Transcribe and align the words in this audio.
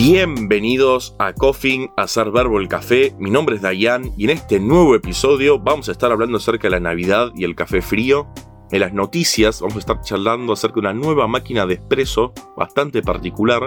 Bienvenidos 0.00 1.16
a 1.18 1.32
Coffin, 1.32 1.90
a 1.96 2.02
hacer 2.02 2.30
verbo 2.30 2.60
el 2.60 2.68
café. 2.68 3.16
Mi 3.18 3.30
nombre 3.30 3.56
es 3.56 3.62
Dayan 3.62 4.12
y 4.16 4.26
en 4.26 4.30
este 4.30 4.60
nuevo 4.60 4.94
episodio 4.94 5.58
vamos 5.58 5.88
a 5.88 5.92
estar 5.92 6.12
hablando 6.12 6.36
acerca 6.36 6.68
de 6.68 6.70
la 6.70 6.78
Navidad 6.78 7.32
y 7.34 7.42
el 7.42 7.56
café 7.56 7.82
frío. 7.82 8.28
En 8.70 8.78
las 8.78 8.92
noticias 8.92 9.60
vamos 9.60 9.74
a 9.74 9.80
estar 9.80 10.00
charlando 10.02 10.52
acerca 10.52 10.74
de 10.74 10.80
una 10.82 10.92
nueva 10.92 11.26
máquina 11.26 11.66
de 11.66 11.74
espresso 11.74 12.32
bastante 12.56 13.02
particular 13.02 13.66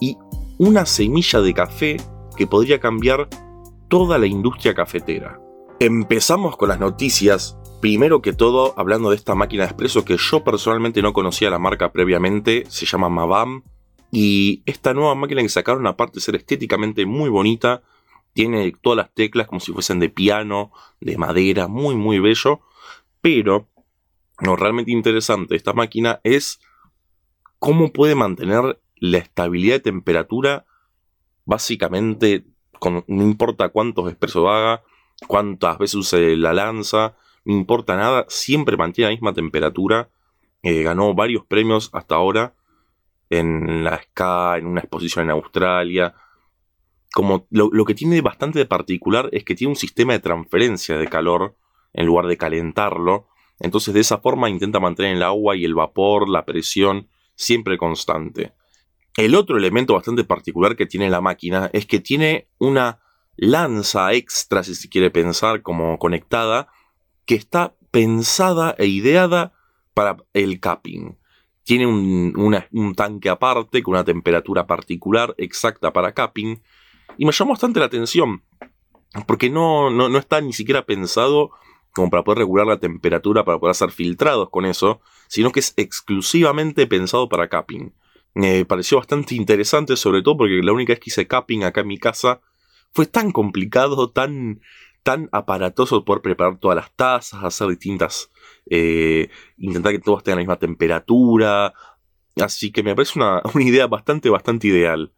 y 0.00 0.16
una 0.56 0.86
semilla 0.86 1.42
de 1.42 1.52
café 1.52 1.98
que 2.38 2.46
podría 2.46 2.80
cambiar 2.80 3.28
toda 3.88 4.16
la 4.16 4.26
industria 4.26 4.72
cafetera. 4.72 5.42
Empezamos 5.78 6.56
con 6.56 6.70
las 6.70 6.80
noticias. 6.80 7.58
Primero 7.82 8.22
que 8.22 8.32
todo, 8.32 8.72
hablando 8.78 9.10
de 9.10 9.16
esta 9.16 9.34
máquina 9.34 9.64
de 9.64 9.68
espresso 9.68 10.06
que 10.06 10.16
yo 10.16 10.42
personalmente 10.42 11.02
no 11.02 11.12
conocía 11.12 11.50
la 11.50 11.58
marca 11.58 11.92
previamente, 11.92 12.64
se 12.68 12.86
llama 12.86 13.10
Mabam 13.10 13.62
y 14.10 14.62
esta 14.66 14.92
nueva 14.92 15.14
máquina 15.14 15.42
que 15.42 15.48
sacaron, 15.48 15.86
aparte 15.86 16.16
de 16.16 16.20
ser 16.20 16.36
estéticamente 16.36 17.06
muy 17.06 17.30
bonita, 17.30 17.82
tiene 18.32 18.72
todas 18.80 18.96
las 18.96 19.14
teclas 19.14 19.46
como 19.46 19.60
si 19.60 19.72
fuesen 19.72 20.00
de 20.00 20.08
piano, 20.08 20.72
de 21.00 21.16
madera, 21.16 21.68
muy 21.68 21.94
muy 21.94 22.18
bello. 22.18 22.60
Pero 23.20 23.68
lo 24.40 24.56
realmente 24.56 24.90
interesante 24.90 25.54
de 25.54 25.56
esta 25.56 25.72
máquina 25.72 26.20
es 26.24 26.60
cómo 27.58 27.92
puede 27.92 28.14
mantener 28.14 28.80
la 28.96 29.18
estabilidad 29.18 29.76
de 29.76 29.80
temperatura 29.80 30.66
básicamente 31.44 32.44
con, 32.78 33.04
no 33.06 33.22
importa 33.22 33.68
cuántos 33.68 34.08
expresos 34.08 34.46
haga, 34.48 34.82
cuántas 35.26 35.78
veces 35.78 35.96
use 35.96 36.36
la 36.36 36.52
lanza, 36.52 37.16
no 37.44 37.54
importa 37.54 37.96
nada, 37.96 38.24
siempre 38.28 38.76
mantiene 38.76 39.10
la 39.10 39.14
misma 39.14 39.34
temperatura. 39.34 40.10
Eh, 40.62 40.82
ganó 40.82 41.14
varios 41.14 41.46
premios 41.46 41.88
hasta 41.92 42.16
ahora 42.16 42.54
en 43.30 43.84
la 43.84 44.02
SCA, 44.02 44.58
en 44.58 44.66
una 44.66 44.80
exposición 44.80 45.24
en 45.24 45.30
Australia. 45.30 46.14
Como 47.12 47.46
lo, 47.50 47.84
que 47.84 47.94
tiene 47.94 48.20
bastante 48.20 48.58
de 48.58 48.66
particular 48.66 49.28
es 49.32 49.44
que 49.44 49.54
tiene 49.54 49.70
un 49.70 49.76
sistema 49.76 50.12
de 50.12 50.20
transferencia 50.20 50.98
de 50.98 51.08
calor 51.08 51.56
en 51.92 52.06
lugar 52.06 52.26
de 52.26 52.36
calentarlo. 52.36 53.28
Entonces 53.58 53.94
de 53.94 54.00
esa 54.00 54.18
forma 54.18 54.50
intenta 54.50 54.80
mantener 54.80 55.16
el 55.16 55.22
agua 55.22 55.56
y 55.56 55.64
el 55.64 55.74
vapor, 55.74 56.28
la 56.28 56.44
presión, 56.44 57.08
siempre 57.34 57.78
constante. 57.78 58.52
El 59.16 59.34
otro 59.34 59.56
elemento 59.56 59.94
bastante 59.94 60.24
particular 60.24 60.76
que 60.76 60.86
tiene 60.86 61.10
la 61.10 61.20
máquina 61.20 61.70
es 61.72 61.86
que 61.86 62.00
tiene 62.00 62.48
una 62.58 63.00
lanza 63.36 64.12
extra, 64.12 64.62
si 64.62 64.74
se 64.74 64.88
quiere 64.88 65.10
pensar, 65.10 65.62
como 65.62 65.98
conectada, 65.98 66.68
que 67.26 67.34
está 67.34 67.74
pensada 67.90 68.74
e 68.78 68.86
ideada 68.86 69.52
para 69.94 70.16
el 70.32 70.60
capping. 70.60 71.19
Tiene 71.70 71.86
un, 71.86 72.94
tanque 72.96 73.28
aparte 73.28 73.80
con 73.80 73.94
una 73.94 74.02
temperatura 74.02 74.66
particular 74.66 75.36
exacta 75.38 75.92
para 75.92 76.14
capping. 76.14 76.60
Y 77.16 77.24
me 77.24 77.30
llamó 77.30 77.52
bastante 77.52 77.78
la 77.78 77.86
atención. 77.86 78.42
Porque 79.24 79.50
no, 79.50 79.88
no, 79.88 80.18
está 80.18 80.40
ni 80.40 80.52
siquiera 80.52 80.84
pensado 80.84 81.52
como 81.94 82.10
para 82.10 82.24
poder 82.24 82.38
regular 82.38 82.66
la 82.66 82.80
temperatura, 82.80 83.44
para 83.44 83.60
poder 83.60 83.70
hacer 83.70 83.92
filtrados 83.92 84.50
con 84.50 84.64
eso, 84.64 85.00
sino 85.28 85.52
que 85.52 85.60
es 85.60 85.72
exclusivamente 85.76 86.88
pensado 86.88 87.28
para 87.28 87.48
capping. 87.48 87.92
Me 88.34 88.64
pareció 88.64 88.98
bastante 88.98 89.36
interesante, 89.36 89.96
sobre 89.96 90.22
todo 90.22 90.38
porque 90.38 90.62
la 90.64 90.72
única 90.72 90.92
vez 90.92 90.98
que 90.98 91.10
hice 91.10 91.28
capping 91.28 91.62
acá 91.62 91.82
en 91.82 91.86
mi 91.86 91.98
casa 91.98 92.40
fue 92.90 93.06
tan 93.06 93.30
complicado, 93.30 94.10
tan, 94.10 94.60
tan 95.04 95.28
aparatoso 95.30 96.04
poder 96.04 96.20
preparar 96.20 96.58
todas 96.58 96.74
las 96.74 96.92
tazas, 96.96 97.44
hacer 97.44 97.68
distintas 97.68 98.28
eh, 98.66 99.28
intentar 99.58 99.92
que 99.92 99.98
todos 99.98 100.22
tengan 100.22 100.38
la 100.38 100.42
misma 100.42 100.58
temperatura. 100.58 101.72
Así 102.36 102.72
que 102.72 102.82
me 102.82 102.94
parece 102.94 103.18
una, 103.18 103.42
idea 103.56 103.86
bastante, 103.86 104.30
bastante 104.30 104.68
ideal. 104.68 105.12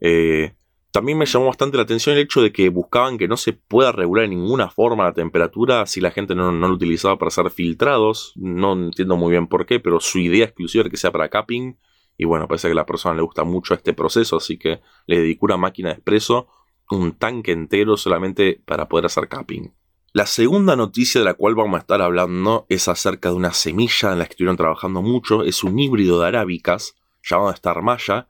Eh, 0.00 0.54
también 0.90 1.18
me 1.18 1.26
llamó 1.26 1.46
bastante 1.46 1.76
la 1.76 1.82
atención 1.82 2.16
el 2.16 2.22
hecho 2.22 2.40
de 2.40 2.50
que 2.50 2.70
buscaban 2.70 3.18
que 3.18 3.28
no 3.28 3.36
se 3.36 3.52
pueda 3.52 3.92
regular 3.92 4.24
en 4.24 4.30
ninguna 4.30 4.70
forma 4.70 5.04
la 5.04 5.12
temperatura 5.12 5.84
si 5.86 6.00
la 6.00 6.10
gente 6.10 6.34
no, 6.34 6.50
lo 6.50 6.74
utilizaba 6.74 7.18
para 7.18 7.28
hacer 7.28 7.50
filtrados. 7.50 8.32
No 8.36 8.72
entiendo 8.72 9.16
muy 9.16 9.30
bien 9.30 9.48
por 9.48 9.66
qué, 9.66 9.80
pero 9.80 10.00
su 10.00 10.18
idea 10.18 10.46
exclusiva 10.46 10.82
era 10.82 10.90
que 10.90 10.96
sea 10.96 11.12
para 11.12 11.28
capping. 11.28 11.76
Y 12.16 12.24
bueno, 12.24 12.48
parece 12.48 12.68
que 12.68 12.72
a 12.72 12.74
la 12.74 12.86
persona 12.86 13.14
le 13.14 13.22
gusta 13.22 13.44
mucho 13.44 13.74
este 13.74 13.92
proceso, 13.92 14.38
así 14.38 14.58
que 14.58 14.80
le 15.06 15.20
dedicó 15.20 15.46
una 15.46 15.56
máquina 15.56 15.90
de 15.90 15.94
expreso, 15.94 16.48
un 16.90 17.12
tanque 17.12 17.52
entero 17.52 17.96
solamente 17.96 18.60
para 18.64 18.88
poder 18.88 19.06
hacer 19.06 19.28
capping. 19.28 19.72
La 20.12 20.24
segunda 20.24 20.74
noticia 20.74 21.20
de 21.20 21.26
la 21.26 21.34
cual 21.34 21.54
vamos 21.54 21.76
a 21.76 21.80
estar 21.80 22.00
hablando 22.00 22.64
es 22.70 22.88
acerca 22.88 23.28
de 23.28 23.34
una 23.34 23.52
semilla 23.52 24.12
en 24.12 24.18
la 24.18 24.24
que 24.24 24.30
estuvieron 24.30 24.56
trabajando 24.56 25.02
mucho. 25.02 25.42
Es 25.44 25.62
un 25.62 25.78
híbrido 25.78 26.20
de 26.20 26.28
arábicas 26.28 26.94
llamado 27.22 27.50
Star 27.50 27.82
Maya, 27.82 28.28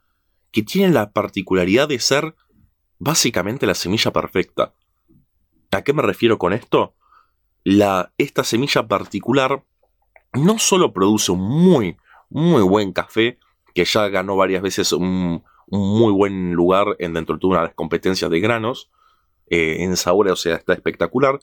que 0.50 0.62
tiene 0.62 0.92
la 0.92 1.12
particularidad 1.12 1.88
de 1.88 2.00
ser 2.00 2.34
básicamente 2.98 3.64
la 3.64 3.74
semilla 3.74 4.12
perfecta. 4.12 4.74
¿A 5.70 5.82
qué 5.82 5.92
me 5.92 6.02
refiero 6.02 6.36
con 6.36 6.52
esto? 6.52 6.96
La, 7.62 8.12
esta 8.18 8.42
semilla 8.42 8.88
particular 8.88 9.64
no 10.32 10.58
solo 10.58 10.92
produce 10.92 11.30
un 11.30 11.40
muy, 11.40 11.96
muy 12.28 12.62
buen 12.62 12.92
café, 12.92 13.38
que 13.72 13.84
ya 13.84 14.08
ganó 14.08 14.34
varias 14.34 14.62
veces 14.62 14.92
un, 14.92 15.44
muy 15.68 16.12
buen 16.12 16.54
lugar 16.54 16.96
en 16.98 17.14
dentro 17.14 17.36
de 17.36 17.46
una 17.46 17.60
de 17.60 17.66
las 17.66 17.74
competencias 17.74 18.30
de 18.30 18.40
granos, 18.40 18.90
eh, 19.48 19.84
en 19.84 19.96
sabor, 19.96 20.28
o 20.28 20.36
sea, 20.36 20.56
está 20.56 20.72
espectacular, 20.72 21.38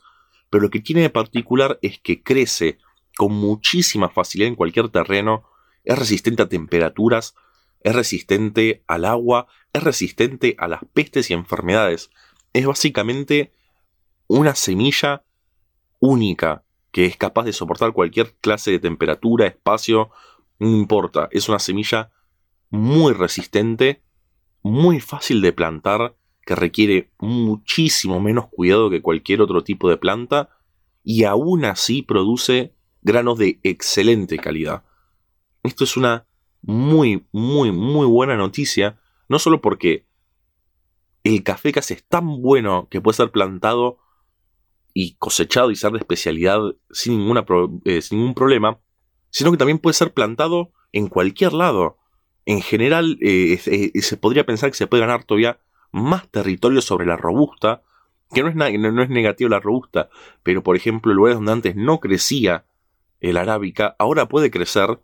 pero 0.50 0.63
lo 0.63 0.69
que 0.69 0.79
tiene 0.79 1.01
de 1.01 1.09
particular 1.09 1.79
es 1.81 2.00
que 2.00 2.23
crece 2.23 2.78
con 3.16 3.33
muchísima 3.33 4.09
facilidad 4.09 4.50
en 4.50 4.56
cualquier 4.56 4.89
terreno, 4.89 5.45
es 5.83 5.97
resistente 5.97 6.44
a 6.44 6.50
temperaturas, 6.50 7.35
es 7.81 7.95
resistente 7.95 8.83
al 8.88 9.06
agua, 9.06 9.47
es 9.72 9.83
resistente 9.83 10.56
a 10.57 10.67
las 10.67 10.81
pestes 10.94 11.29
y 11.29 11.33
enfermedades. 11.33 12.09
Es 12.53 12.66
básicamente 12.66 13.51
una 14.28 14.56
semilla 14.56 15.23
única 16.00 16.63
que 16.91 17.06
es 17.06 17.17
capaz 17.17 17.44
de 17.44 17.53
soportar 17.53 17.94
cualquier 17.94 18.33
clase 18.41 18.72
de 18.72 18.79
temperatura, 18.79 19.45
espacio, 19.45 20.09
no 20.59 20.69
importa. 20.69 21.27
Es 21.31 21.50
una 21.50 21.59
semilla 21.59 22.12
muy 22.69 23.13
resistente, 23.13 24.01
muy 24.63 25.00
fácil 25.00 25.41
de 25.41 25.53
plantar 25.53 26.16
que 26.45 26.56
requiere 26.56 27.11
muchísimo 27.19 28.19
menos 28.19 28.47
cuidado 28.47 28.89
que 28.89 29.01
cualquier 29.01 29.41
otro 29.41 29.63
tipo 29.63 29.89
de 29.89 29.97
planta 29.97 30.50
y 31.03 31.23
aún 31.23 31.66
así 31.66 32.01
produce 32.01 32.73
granos 33.01 33.38
de 33.38 33.59
excelente 33.63 34.38
calidad. 34.38 34.83
Esto 35.63 35.83
es 35.83 35.97
una 35.97 36.28
muy, 36.61 37.25
muy, 37.31 37.72
muy 37.72 38.07
buena 38.07 38.35
noticia, 38.38 39.00
no 39.28 39.39
solo 39.39 39.61
porque 39.61 40.07
el 41.23 41.44
café 41.44 41.72
casi 41.72 41.95
es 41.95 42.03
tan 42.07 42.41
bueno 42.41 42.88
que 42.89 43.01
puede 43.01 43.17
ser 43.17 43.31
plantado 43.31 43.97
y 44.94 45.16
cosechado 45.16 45.72
y 45.72 45.75
ser 45.75 45.91
de 45.91 46.00
especialidad 46.00 46.59
sin, 46.91 47.17
ninguna 47.17 47.45
eh, 47.85 48.01
sin 48.01 48.19
ningún 48.19 48.35
problema, 48.35 48.79
sino 49.29 49.51
que 49.51 49.57
también 49.57 49.79
puede 49.79 49.95
ser 49.95 50.13
plantado 50.13 50.72
en 50.91 51.07
cualquier 51.07 51.53
lado. 51.53 51.97
En 52.45 52.62
general, 52.62 53.17
eh, 53.22 53.59
eh, 53.66 54.01
se 54.01 54.17
podría 54.17 54.45
pensar 54.45 54.69
que 54.69 54.77
se 54.77 54.88
puede 54.88 55.01
ganar 55.01 55.23
todavía 55.23 55.59
más 55.95 56.28
territorio 56.29 56.81
sobre 56.81 57.06
la 57.06 57.16
robusta, 57.16 57.81
que 58.33 58.44
no 58.44 58.50
es, 58.50 58.56
no, 58.56 59.01
es 59.01 59.09
negativo 59.09 59.50
la 59.50 59.61
robusta, 59.61 60.09
pero 60.44 60.61
por 60.61 60.75
ejemplo, 60.75 61.13
lugares 61.13 61.38
donde 61.38 61.53
antes 61.53 61.75
no 61.78 62.01
crecía 62.01 62.66
el 63.22 63.38
arábica, 63.38 63.95
ahora 63.97 64.28
puede 64.28 64.51
crecer. 64.51 65.00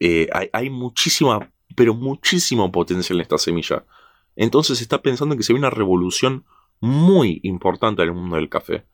Eh, 0.00 0.28
hay, 0.52 0.70
muchísima, 0.70 1.52
pero 1.76 1.94
muchísimo 1.94 2.72
potencial 2.72 3.18
en 3.18 3.22
esta 3.22 3.38
semilla. 3.38 3.84
Entonces 4.34 4.78
se 4.78 4.84
está 4.84 5.02
pensando 5.02 5.36
que 5.36 5.44
se 5.44 5.52
ve 5.52 5.58
una 5.58 5.70
revolución 5.70 6.44
muy 6.80 7.40
importante 7.44 8.02
en 8.02 8.08
el 8.08 8.14
mundo 8.14 8.36
del 8.36 8.48
café. 8.48 8.86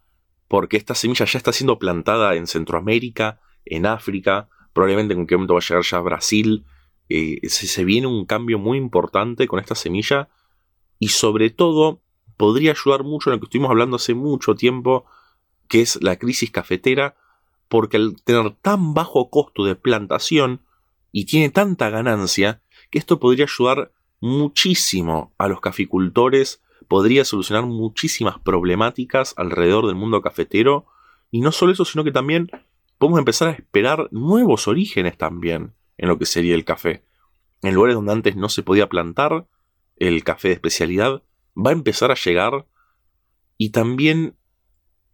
Porque 0.46 0.76
esta 0.76 0.94
semilla 0.94 1.24
ya 1.24 1.38
está 1.38 1.52
siendo 1.52 1.78
plantada 1.78 2.34
en 2.34 2.46
Centroamérica, 2.46 3.40
en 3.64 3.86
África, 3.86 4.48
probablemente 4.74 5.14
en 5.14 5.20
un 5.20 5.26
momento 5.30 5.54
va 5.54 5.60
a 5.60 5.62
llegar 5.62 5.82
ya 5.84 5.96
a 5.96 6.02
Brasil. 6.02 6.66
Eh, 7.08 7.40
se 7.48 7.84
viene 7.84 8.08
un 8.08 8.26
cambio 8.26 8.58
muy 8.58 8.76
importante 8.76 9.46
con 9.46 9.58
esta 9.58 9.74
semilla 9.74 10.28
y 10.98 11.08
sobre 11.08 11.50
todo 11.50 12.00
podría 12.36 12.72
ayudar 12.72 13.04
mucho 13.04 13.30
en 13.30 13.34
lo 13.34 13.40
que 13.40 13.46
estuvimos 13.46 13.70
hablando 13.70 13.96
hace 13.96 14.14
mucho 14.14 14.54
tiempo, 14.54 15.04
que 15.68 15.80
es 15.80 16.02
la 16.02 16.16
crisis 16.16 16.50
cafetera, 16.50 17.16
porque 17.68 17.96
al 17.96 18.22
tener 18.22 18.52
tan 18.62 18.94
bajo 18.94 19.30
costo 19.30 19.64
de 19.64 19.76
plantación 19.76 20.62
y 21.12 21.26
tiene 21.26 21.50
tanta 21.50 21.90
ganancia, 21.90 22.62
que 22.90 22.98
esto 22.98 23.20
podría 23.20 23.46
ayudar 23.46 23.92
muchísimo 24.20 25.32
a 25.38 25.48
los 25.48 25.60
caficultores, 25.60 26.62
podría 26.88 27.24
solucionar 27.24 27.66
muchísimas 27.66 28.38
problemáticas 28.38 29.34
alrededor 29.36 29.86
del 29.86 29.96
mundo 29.96 30.22
cafetero, 30.22 30.86
y 31.30 31.40
no 31.40 31.52
solo 31.52 31.72
eso, 31.72 31.84
sino 31.84 32.04
que 32.04 32.12
también 32.12 32.50
podemos 32.98 33.18
empezar 33.18 33.48
a 33.48 33.52
esperar 33.52 34.08
nuevos 34.12 34.68
orígenes 34.68 35.16
también 35.18 35.74
en 35.96 36.08
lo 36.08 36.18
que 36.18 36.26
sería 36.26 36.54
el 36.54 36.64
café. 36.64 37.04
En 37.62 37.74
lugares 37.74 37.96
donde 37.96 38.12
antes 38.12 38.36
no 38.36 38.48
se 38.48 38.62
podía 38.62 38.88
plantar, 38.88 39.46
el 39.96 40.24
café 40.24 40.48
de 40.48 40.54
especialidad, 40.54 41.22
va 41.56 41.70
a 41.70 41.74
empezar 41.74 42.10
a 42.10 42.16
llegar 42.16 42.66
y 43.56 43.70
también 43.70 44.36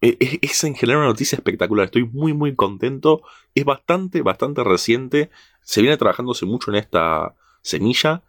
e, 0.01 0.17
e, 0.19 0.39
es 0.43 0.65
en 0.65 0.75
general 0.75 1.01
una 1.01 1.09
noticia 1.09 1.37
espectacular. 1.37 1.87
Estoy 1.87 2.05
muy 2.05 2.33
muy 2.33 2.55
contento. 2.55 3.23
Es 3.55 3.65
bastante, 3.65 4.23
bastante 4.23 4.65
reciente. 4.65 5.31
Se 5.63 5.83
viene 5.83 5.97
trabajándose 5.97 6.47
mucho 6.47 6.71
en 6.71 6.77
esta 6.77 7.35
semilla, 7.63 8.23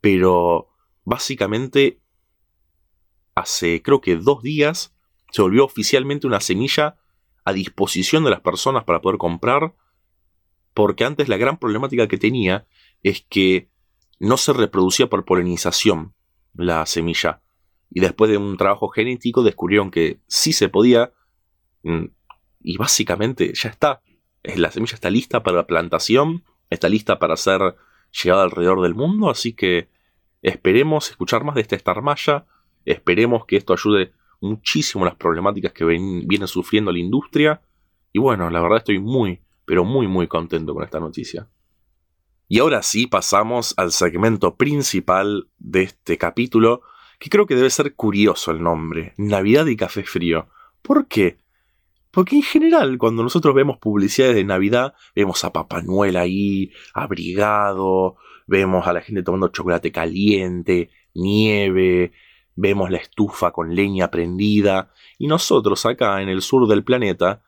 pero 0.00 0.68
básicamente 1.04 2.00
hace 3.34 3.82
creo 3.82 4.00
que 4.00 4.16
dos 4.16 4.42
días 4.42 4.94
se 5.32 5.42
volvió 5.42 5.64
oficialmente 5.64 6.26
una 6.26 6.40
semilla 6.40 6.96
a 7.44 7.52
disposición 7.52 8.24
de 8.24 8.30
las 8.30 8.40
personas 8.40 8.84
para 8.84 9.00
poder 9.00 9.18
comprar, 9.18 9.74
porque 10.74 11.04
antes 11.04 11.28
la 11.28 11.36
gran 11.36 11.58
problemática 11.58 12.08
que 12.08 12.18
tenía 12.18 12.66
es 13.02 13.24
que 13.28 13.70
no 14.18 14.36
se 14.36 14.52
reproducía 14.52 15.08
por 15.08 15.24
polinización 15.24 16.14
la 16.54 16.86
semilla. 16.86 17.42
Y 17.90 18.00
después 18.00 18.30
de 18.30 18.36
un 18.36 18.56
trabajo 18.56 18.88
genético 18.88 19.42
descubrieron 19.42 19.90
que 19.90 20.20
sí 20.26 20.52
se 20.52 20.68
podía. 20.68 21.12
Mm, 21.82 22.06
y 22.60 22.76
básicamente 22.76 23.52
ya 23.54 23.68
está. 23.68 24.02
La 24.42 24.70
semilla 24.70 24.94
está 24.94 25.10
lista 25.10 25.42
para 25.42 25.58
la 25.58 25.66
plantación. 25.66 26.44
Está 26.70 26.88
lista 26.88 27.18
para 27.18 27.36
ser 27.36 27.76
llevada 28.10 28.44
alrededor 28.44 28.82
del 28.82 28.94
mundo. 28.94 29.30
Así 29.30 29.52
que 29.52 29.88
esperemos 30.42 31.10
escuchar 31.10 31.44
más 31.44 31.54
de 31.54 31.60
esta 31.60 31.76
Star 31.76 32.02
Maya. 32.02 32.46
Esperemos 32.84 33.44
que 33.46 33.56
esto 33.56 33.72
ayude 33.72 34.12
muchísimo 34.40 35.04
las 35.04 35.16
problemáticas 35.16 35.72
que 35.72 35.84
viene 35.84 36.46
sufriendo 36.46 36.92
la 36.92 36.98
industria. 36.98 37.62
Y 38.12 38.18
bueno, 38.18 38.48
la 38.50 38.60
verdad 38.60 38.78
estoy 38.78 38.98
muy, 38.98 39.40
pero 39.64 39.84
muy, 39.84 40.06
muy 40.06 40.26
contento 40.26 40.74
con 40.74 40.84
esta 40.84 41.00
noticia. 41.00 41.48
Y 42.48 42.60
ahora 42.60 42.82
sí 42.82 43.06
pasamos 43.08 43.74
al 43.76 43.90
segmento 43.90 44.54
principal 44.54 45.48
de 45.58 45.82
este 45.82 46.16
capítulo, 46.16 46.82
que 47.18 47.28
creo 47.28 47.46
que 47.46 47.56
debe 47.56 47.70
ser 47.70 47.94
curioso 47.94 48.52
el 48.52 48.62
nombre, 48.62 49.14
Navidad 49.16 49.66
y 49.66 49.76
Café 49.76 50.04
Frío. 50.04 50.48
¿Por 50.82 51.08
qué? 51.08 51.40
Porque 52.12 52.36
en 52.36 52.42
general, 52.42 52.98
cuando 52.98 53.24
nosotros 53.24 53.54
vemos 53.54 53.78
publicidades 53.78 54.36
de 54.36 54.44
Navidad, 54.44 54.94
vemos 55.14 55.44
a 55.44 55.52
Papá 55.52 55.82
Noel 55.82 56.16
ahí, 56.16 56.70
abrigado, 56.94 58.16
vemos 58.46 58.86
a 58.86 58.92
la 58.92 59.00
gente 59.00 59.24
tomando 59.24 59.48
chocolate 59.48 59.90
caliente, 59.90 60.90
nieve, 61.14 62.12
vemos 62.54 62.90
la 62.90 62.98
estufa 62.98 63.50
con 63.50 63.74
leña 63.74 64.10
prendida, 64.10 64.92
y 65.18 65.26
nosotros 65.26 65.84
acá 65.84 66.22
en 66.22 66.28
el 66.28 66.42
sur 66.42 66.68
del 66.68 66.84
planeta 66.84 67.42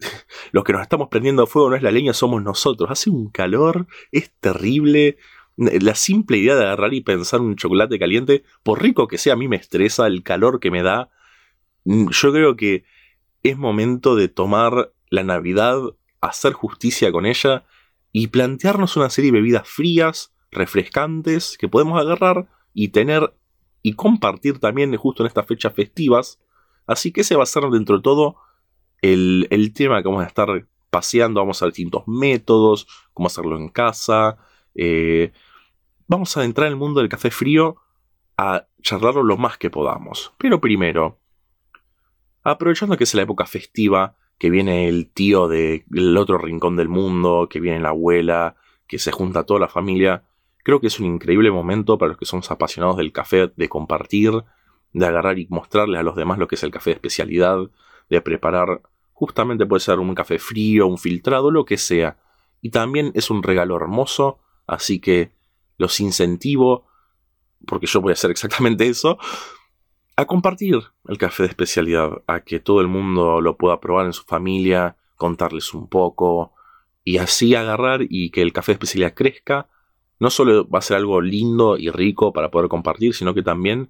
los 0.52 0.64
que 0.64 0.72
nos 0.72 0.82
estamos 0.82 1.08
prendiendo 1.08 1.46
fuego 1.46 1.70
no 1.70 1.76
es 1.76 1.82
la 1.82 1.90
leña, 1.90 2.12
somos 2.12 2.42
nosotros. 2.42 2.90
Hace 2.90 3.10
un 3.10 3.30
calor, 3.30 3.86
es 4.12 4.32
terrible. 4.40 5.18
La 5.56 5.94
simple 5.94 6.36
idea 6.36 6.54
de 6.54 6.64
agarrar 6.64 6.92
y 6.92 7.00
pensar 7.00 7.40
un 7.40 7.56
chocolate 7.56 7.98
caliente, 7.98 8.44
por 8.62 8.82
rico 8.82 9.08
que 9.08 9.18
sea, 9.18 9.32
a 9.32 9.36
mí 9.36 9.48
me 9.48 9.56
estresa 9.56 10.06
el 10.06 10.22
calor 10.22 10.60
que 10.60 10.70
me 10.70 10.82
da. 10.82 11.10
Mm, 11.84 12.10
yo 12.10 12.32
creo 12.32 12.56
que 12.56 12.84
es 13.42 13.56
momento 13.56 14.16
de 14.16 14.28
tomar 14.28 14.92
la 15.08 15.22
Navidad, 15.22 15.78
hacer 16.20 16.52
justicia 16.52 17.12
con 17.12 17.26
ella 17.26 17.64
y 18.12 18.28
plantearnos 18.28 18.96
una 18.96 19.10
serie 19.10 19.30
de 19.30 19.38
bebidas 19.38 19.68
frías, 19.68 20.34
refrescantes, 20.50 21.56
que 21.58 21.68
podemos 21.68 22.00
agarrar 22.00 22.48
y 22.74 22.88
tener 22.88 23.34
y 23.82 23.92
compartir 23.92 24.58
también 24.58 24.94
justo 24.96 25.22
en 25.22 25.28
estas 25.28 25.46
fechas 25.46 25.72
festivas. 25.72 26.40
Así 26.86 27.12
que 27.12 27.20
ese 27.20 27.36
va 27.36 27.44
a 27.44 27.46
ser 27.46 27.62
dentro 27.70 27.96
de 27.96 28.02
todo 28.02 28.36
el, 29.02 29.72
tema 29.74 30.02
que 30.02 30.08
vamos 30.08 30.24
a 30.24 30.28
estar 30.28 30.66
paseando, 30.90 31.40
vamos 31.40 31.60
a 31.60 31.66
ver 31.66 31.72
distintos 31.72 32.04
métodos, 32.06 32.86
cómo 33.12 33.26
hacerlo 33.26 33.56
en 33.56 33.68
casa. 33.68 34.38
Eh, 34.74 35.32
vamos 36.06 36.36
a 36.36 36.44
entrar 36.44 36.66
en 36.66 36.74
el 36.74 36.78
mundo 36.78 37.00
del 37.00 37.08
café 37.08 37.30
frío 37.30 37.76
a 38.36 38.66
charlarlo 38.82 39.22
lo 39.22 39.36
más 39.36 39.58
que 39.58 39.70
podamos. 39.70 40.32
Pero 40.38 40.60
primero, 40.60 41.18
aprovechando 42.42 42.96
que 42.96 43.04
es 43.04 43.14
la 43.14 43.22
época 43.22 43.46
festiva, 43.46 44.16
que 44.38 44.50
viene 44.50 44.88
el 44.88 45.10
tío 45.10 45.48
del 45.48 46.16
otro 46.16 46.38
rincón 46.38 46.76
del 46.76 46.88
mundo, 46.88 47.48
que 47.50 47.60
viene 47.60 47.80
la 47.80 47.90
abuela, 47.90 48.56
que 48.86 48.98
se 48.98 49.10
junta 49.10 49.44
toda 49.44 49.60
la 49.60 49.68
familia, 49.68 50.24
creo 50.62 50.80
que 50.80 50.88
es 50.88 51.00
un 51.00 51.06
increíble 51.06 51.50
momento 51.50 51.96
para 51.96 52.10
los 52.10 52.18
que 52.18 52.26
somos 52.26 52.50
apasionados 52.50 52.96
del 52.98 53.12
café, 53.12 53.50
de 53.56 53.68
compartir, 53.68 54.44
de 54.92 55.06
agarrar 55.06 55.38
y 55.38 55.46
mostrarles 55.48 56.00
a 56.00 56.02
los 56.02 56.16
demás 56.16 56.38
lo 56.38 56.48
que 56.48 56.56
es 56.56 56.62
el 56.62 56.70
café 56.70 56.90
de 56.90 56.94
especialidad, 56.94 57.70
de 58.08 58.20
preparar 58.20 58.82
Justamente 59.18 59.64
puede 59.64 59.80
ser 59.80 59.98
un 59.98 60.14
café 60.14 60.38
frío, 60.38 60.86
un 60.86 60.98
filtrado, 60.98 61.50
lo 61.50 61.64
que 61.64 61.78
sea. 61.78 62.18
Y 62.60 62.68
también 62.68 63.12
es 63.14 63.30
un 63.30 63.42
regalo 63.42 63.74
hermoso, 63.74 64.40
así 64.66 65.00
que 65.00 65.32
los 65.78 66.00
incentivo, 66.00 66.86
porque 67.66 67.86
yo 67.86 68.02
voy 68.02 68.10
a 68.10 68.12
hacer 68.12 68.30
exactamente 68.30 68.86
eso, 68.86 69.16
a 70.16 70.26
compartir 70.26 70.82
el 71.08 71.16
café 71.16 71.44
de 71.44 71.48
especialidad, 71.48 72.10
a 72.26 72.40
que 72.40 72.60
todo 72.60 72.82
el 72.82 72.88
mundo 72.88 73.40
lo 73.40 73.56
pueda 73.56 73.80
probar 73.80 74.04
en 74.04 74.12
su 74.12 74.22
familia, 74.24 74.98
contarles 75.16 75.72
un 75.72 75.88
poco, 75.88 76.52
y 77.02 77.16
así 77.16 77.54
agarrar 77.54 78.00
y 78.02 78.28
que 78.28 78.42
el 78.42 78.52
café 78.52 78.72
de 78.72 78.74
especialidad 78.74 79.14
crezca. 79.14 79.70
No 80.20 80.28
solo 80.28 80.68
va 80.68 80.80
a 80.80 80.82
ser 80.82 80.98
algo 80.98 81.22
lindo 81.22 81.78
y 81.78 81.88
rico 81.88 82.34
para 82.34 82.50
poder 82.50 82.68
compartir, 82.68 83.14
sino 83.14 83.32
que 83.32 83.42
también 83.42 83.88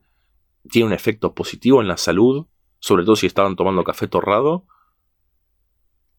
tiene 0.70 0.86
un 0.86 0.92
efecto 0.92 1.34
positivo 1.34 1.80
en 1.80 1.88
la 1.88 1.96
salud, 1.96 2.46
sobre 2.78 3.04
todo 3.04 3.16
si 3.16 3.26
estaban 3.26 3.56
tomando 3.56 3.84
café 3.84 4.06
torrado, 4.06 4.66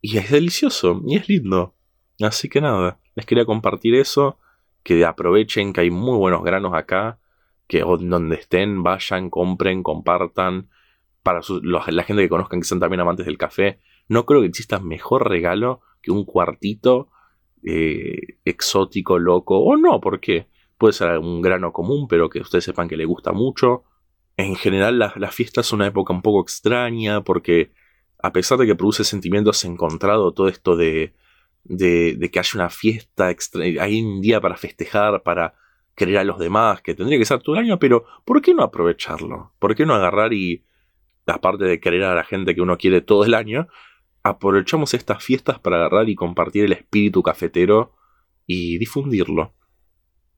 y 0.02 0.18
es 0.18 0.32
delicioso, 0.32 1.02
y 1.06 1.18
es 1.18 1.28
lindo. 1.28 1.74
Así 2.22 2.50
que 2.50 2.62
nada, 2.62 3.00
les 3.16 3.26
quería 3.26 3.46
compartir 3.46 3.96
eso, 3.96 4.38
que 4.84 5.04
aprovechen 5.06 5.74
que 5.74 5.82
hay 5.82 5.92
muy 5.92 6.18
buenos 6.18 6.44
granos 6.44 6.74
acá, 6.74 7.20
que 7.68 7.82
donde 7.82 8.36
estén, 8.36 8.84
vayan, 8.84 9.30
compren, 9.30 9.84
compartan. 9.84 10.70
Para 11.24 11.42
la 11.62 12.04
gente 12.04 12.24
que 12.24 12.30
conozcan 12.30 12.62
que 12.62 12.68
son 12.68 12.80
también 12.80 13.02
amantes 13.02 13.26
del 13.26 13.38
café, 13.38 13.80
no 14.08 14.26
creo 14.26 14.42
que 14.42 14.48
exista 14.48 14.80
mejor 14.80 15.28
regalo 15.28 15.82
que 16.02 16.12
un 16.12 16.24
cuartito 16.24 17.10
eh, 17.64 18.38
exótico, 18.46 19.20
loco, 19.20 19.60
o 19.60 19.76
no, 19.76 20.00
porque 20.00 20.48
puede 20.78 20.94
ser 20.94 21.18
un 21.18 21.42
grano 21.42 21.74
común, 21.74 22.08
pero 22.08 22.30
que 22.30 22.40
ustedes 22.40 22.64
sepan 22.64 22.88
que 22.88 22.96
le 22.96 23.06
gusta 23.06 23.34
mucho. 23.34 23.84
En 24.38 24.56
general, 24.56 25.00
la, 25.00 25.14
la 25.18 25.32
fiesta 25.32 25.62
es 25.62 25.74
una 25.74 25.88
época 25.88 26.14
un 26.14 26.22
poco 26.22 26.42
extraña 26.42 27.24
porque 27.24 27.72
a 28.20 28.32
pesar 28.32 28.58
de 28.58 28.66
que 28.66 28.76
produce 28.76 29.04
sentimientos 29.04 29.64
encontrados 29.66 30.34
todo 30.34 30.48
esto 30.48 30.76
de, 30.76 31.14
de, 31.64 32.30
que 32.32 32.40
haya 32.40 32.52
una 32.56 32.70
fiesta, 32.70 33.34
hay 33.80 34.02
un 34.02 34.22
día 34.22 34.42
para 34.42 34.56
festejar, 34.56 35.24
para 35.24 35.56
querer 35.96 36.20
a 36.20 36.24
los 36.24 36.40
demás, 36.40 36.82
que 36.82 36.94
tendría 36.94 37.18
que 37.18 37.26
ser 37.26 37.42
todo 37.42 37.56
el 37.56 37.62
año, 37.62 37.80
pero 37.80 38.06
¿por 38.26 38.42
qué 38.42 38.54
no 38.54 38.64
aprovecharlo? 38.64 39.54
¿Por 39.60 39.76
qué 39.76 39.86
no 39.86 39.96
agarrar 39.96 40.34
y, 40.34 40.64
aparte 41.26 41.66
de 41.66 41.80
querer 41.80 42.04
a 42.04 42.16
la 42.16 42.24
gente 42.24 42.56
que 42.56 42.62
uno 42.62 42.78
quiere 42.78 43.02
todo 43.02 43.26
el 43.26 43.34
año, 43.34 43.68
aprovechamos 44.24 44.94
estas 44.94 45.24
fiestas 45.24 45.60
para 45.60 45.78
agarrar 45.78 46.10
y 46.10 46.16
compartir 46.16 46.66
el 46.66 46.74
espíritu 46.74 47.24
cafetero 47.24 47.96
y 48.46 48.78
difundirlo? 48.78 49.54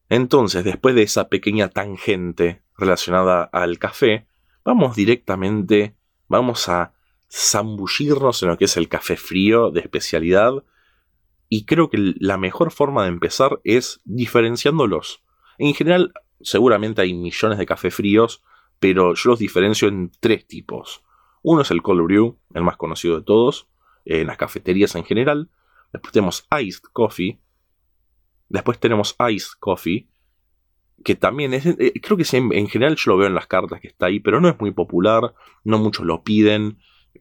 Entonces, 0.07 0.63
después 0.63 0.95
de 0.95 1.03
esa 1.03 1.29
pequeña 1.29 1.69
tangente 1.69 2.63
relacionada 2.79 3.43
al 3.43 3.77
café, 3.77 4.27
vamos 4.63 4.95
directamente, 4.95 5.95
vamos 6.27 6.69
a 6.69 6.93
zambullirnos 7.31 8.41
en 8.43 8.50
lo 8.50 8.57
que 8.57 8.65
es 8.65 8.77
el 8.77 8.89
café 8.89 9.17
frío 9.17 9.71
de 9.71 9.81
especialidad. 9.81 10.63
Y 11.48 11.65
creo 11.65 11.89
que 11.89 12.13
la 12.19 12.38
mejor 12.38 12.71
forma 12.71 13.03
de 13.03 13.09
empezar 13.09 13.59
es 13.63 14.01
diferenciándolos. 14.05 15.24
En 15.57 15.74
general, 15.74 16.13
seguramente 16.41 17.01
hay 17.01 17.13
millones 17.13 17.57
de 17.57 17.65
cafés 17.65 17.93
fríos, 17.93 18.43
pero 18.79 19.13
yo 19.13 19.31
los 19.31 19.39
diferencio 19.39 19.88
en 19.88 20.12
tres 20.19 20.48
tipos. 20.48 21.03
Uno 21.41 21.62
es 21.62 21.71
el 21.71 21.81
cold 21.81 22.03
brew, 22.03 22.38
el 22.53 22.63
más 22.63 22.77
conocido 22.77 23.17
de 23.17 23.25
todos, 23.25 23.67
en 24.05 24.27
las 24.27 24.38
cafeterías 24.38 24.95
en 24.95 25.03
general. 25.03 25.50
Después 25.91 26.13
tenemos 26.13 26.48
iced 26.59 26.83
coffee. 26.93 27.39
Después 28.48 28.79
tenemos 28.79 29.15
iced 29.29 29.51
coffee, 29.59 30.07
que 31.03 31.15
también 31.15 31.53
es, 31.53 31.65
eh, 31.65 31.93
creo 32.01 32.17
que 32.17 32.25
en, 32.37 32.53
en, 32.53 32.67
general 32.67 32.95
yo 32.95 33.11
lo 33.11 33.17
veo 33.17 33.27
en 33.27 33.35
las 33.35 33.47
cartas 33.47 33.79
que 33.79 33.87
está 33.87 34.07
ahí, 34.07 34.19
pero 34.19 34.41
no 34.41 34.49
es 34.49 34.59
muy 34.59 34.71
popular, 34.71 35.33
no 35.63 35.79
muchos 35.79 36.05
lo 36.05 36.23
piden 36.23 36.77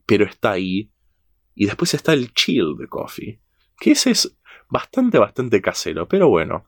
pero 0.07 0.25
está 0.25 0.53
ahí. 0.53 0.91
Y 1.55 1.67
después 1.67 1.93
está 1.95 2.13
el 2.13 2.33
chill 2.33 2.77
de 2.79 2.89
coffee, 2.89 3.41
que 3.79 3.93
ese 3.93 4.11
es 4.11 4.39
bastante, 4.69 5.19
bastante 5.19 5.61
casero, 5.61 6.07
pero 6.09 6.29
bueno, 6.29 6.67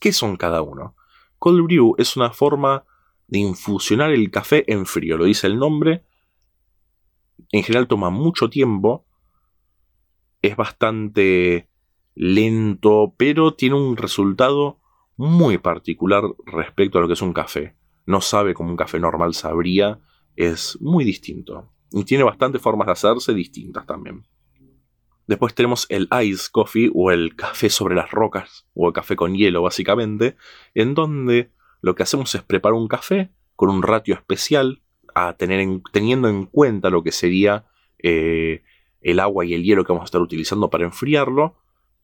¿qué 0.00 0.12
son 0.12 0.36
cada 0.36 0.62
uno? 0.62 0.96
Cold 1.38 1.64
brew 1.64 1.94
es 1.98 2.16
una 2.16 2.32
forma 2.32 2.84
de 3.28 3.38
infusionar 3.38 4.10
el 4.10 4.30
café 4.30 4.70
en 4.70 4.84
frío, 4.84 5.16
lo 5.16 5.24
dice 5.24 5.46
el 5.46 5.58
nombre. 5.58 6.04
En 7.52 7.62
general 7.62 7.86
toma 7.86 8.10
mucho 8.10 8.50
tiempo, 8.50 9.06
es 10.42 10.56
bastante 10.56 11.68
lento, 12.14 13.14
pero 13.16 13.54
tiene 13.54 13.76
un 13.76 13.96
resultado 13.96 14.80
muy 15.16 15.58
particular 15.58 16.24
respecto 16.44 16.98
a 16.98 17.00
lo 17.00 17.06
que 17.06 17.14
es 17.14 17.22
un 17.22 17.32
café. 17.32 17.74
No 18.04 18.20
sabe 18.20 18.54
como 18.54 18.70
un 18.70 18.76
café 18.76 19.00
normal 19.00 19.34
sabría, 19.34 20.00
es 20.36 20.78
muy 20.80 21.04
distinto. 21.04 21.70
Y 21.90 22.04
tiene 22.04 22.24
bastantes 22.24 22.60
formas 22.60 22.86
de 22.86 22.92
hacerse 22.92 23.34
distintas 23.34 23.86
también. 23.86 24.26
Después 25.26 25.54
tenemos 25.54 25.86
el 25.88 26.08
ice 26.22 26.48
coffee 26.52 26.90
o 26.94 27.10
el 27.10 27.34
café 27.34 27.68
sobre 27.68 27.96
las 27.96 28.10
rocas 28.10 28.66
o 28.74 28.88
el 28.88 28.92
café 28.92 29.16
con 29.16 29.34
hielo 29.34 29.62
básicamente, 29.62 30.36
en 30.74 30.94
donde 30.94 31.50
lo 31.80 31.94
que 31.94 32.04
hacemos 32.04 32.34
es 32.34 32.42
preparar 32.42 32.74
un 32.74 32.86
café 32.86 33.32
con 33.56 33.70
un 33.70 33.82
ratio 33.82 34.14
especial 34.14 34.82
a 35.14 35.32
tener 35.32 35.66
teniendo 35.92 36.28
en 36.28 36.44
cuenta 36.44 36.90
lo 36.90 37.02
que 37.02 37.10
sería 37.10 37.64
eh, 37.98 38.62
el 39.00 39.18
agua 39.18 39.44
y 39.44 39.54
el 39.54 39.64
hielo 39.64 39.84
que 39.84 39.92
vamos 39.92 40.04
a 40.04 40.06
estar 40.06 40.20
utilizando 40.20 40.70
para 40.70 40.84
enfriarlo 40.84 41.56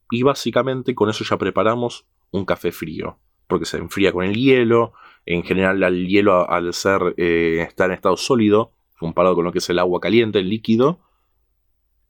y 0.09 0.23
básicamente 0.23 0.95
con 0.95 1.09
eso 1.09 1.23
ya 1.23 1.37
preparamos 1.37 2.05
un 2.33 2.45
café 2.45 2.71
frío. 2.71 3.19
porque 3.47 3.65
se 3.65 3.77
enfría 3.77 4.11
con 4.11 4.25
el 4.25 4.35
hielo. 4.35 4.93
En 5.25 5.43
general, 5.43 5.83
el 5.83 6.07
hielo 6.07 6.49
al 6.49 6.73
ser 6.73 7.13
eh, 7.17 7.63
estar 7.67 7.89
en 7.89 7.95
estado 7.95 8.17
sólido, 8.17 8.71
comparado 8.97 9.35
con 9.35 9.45
lo 9.45 9.51
que 9.51 9.59
es 9.59 9.69
el 9.69 9.79
agua 9.79 9.99
caliente, 9.99 10.39
el 10.39 10.49
líquido, 10.49 10.99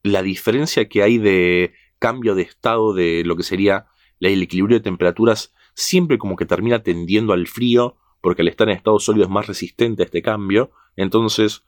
la 0.04 0.22
diferencia 0.22 0.88
que 0.88 1.04
hay 1.04 1.18
de 1.18 1.74
cambio 2.00 2.36
de 2.36 2.44
estado 2.44 2.94
de 2.94 3.24
lo 3.26 3.36
que 3.36 3.44
sería 3.44 3.88
el 4.20 4.42
equilibrio 4.42 4.78
de 4.78 4.84
temperaturas 4.84 5.54
siempre 5.74 6.18
como 6.18 6.36
que 6.36 6.46
termina 6.46 6.84
tendiendo 6.84 7.34
al 7.34 7.48
frío, 7.48 7.98
porque 8.22 8.42
al 8.42 8.48
estar 8.48 8.70
en 8.70 8.78
estado 8.78 9.00
sólido 9.00 9.26
es 9.26 9.32
más 9.32 9.48
resistente 9.48 10.04
a 10.04 10.06
este 10.06 10.22
cambio, 10.22 10.72
entonces 10.96 11.64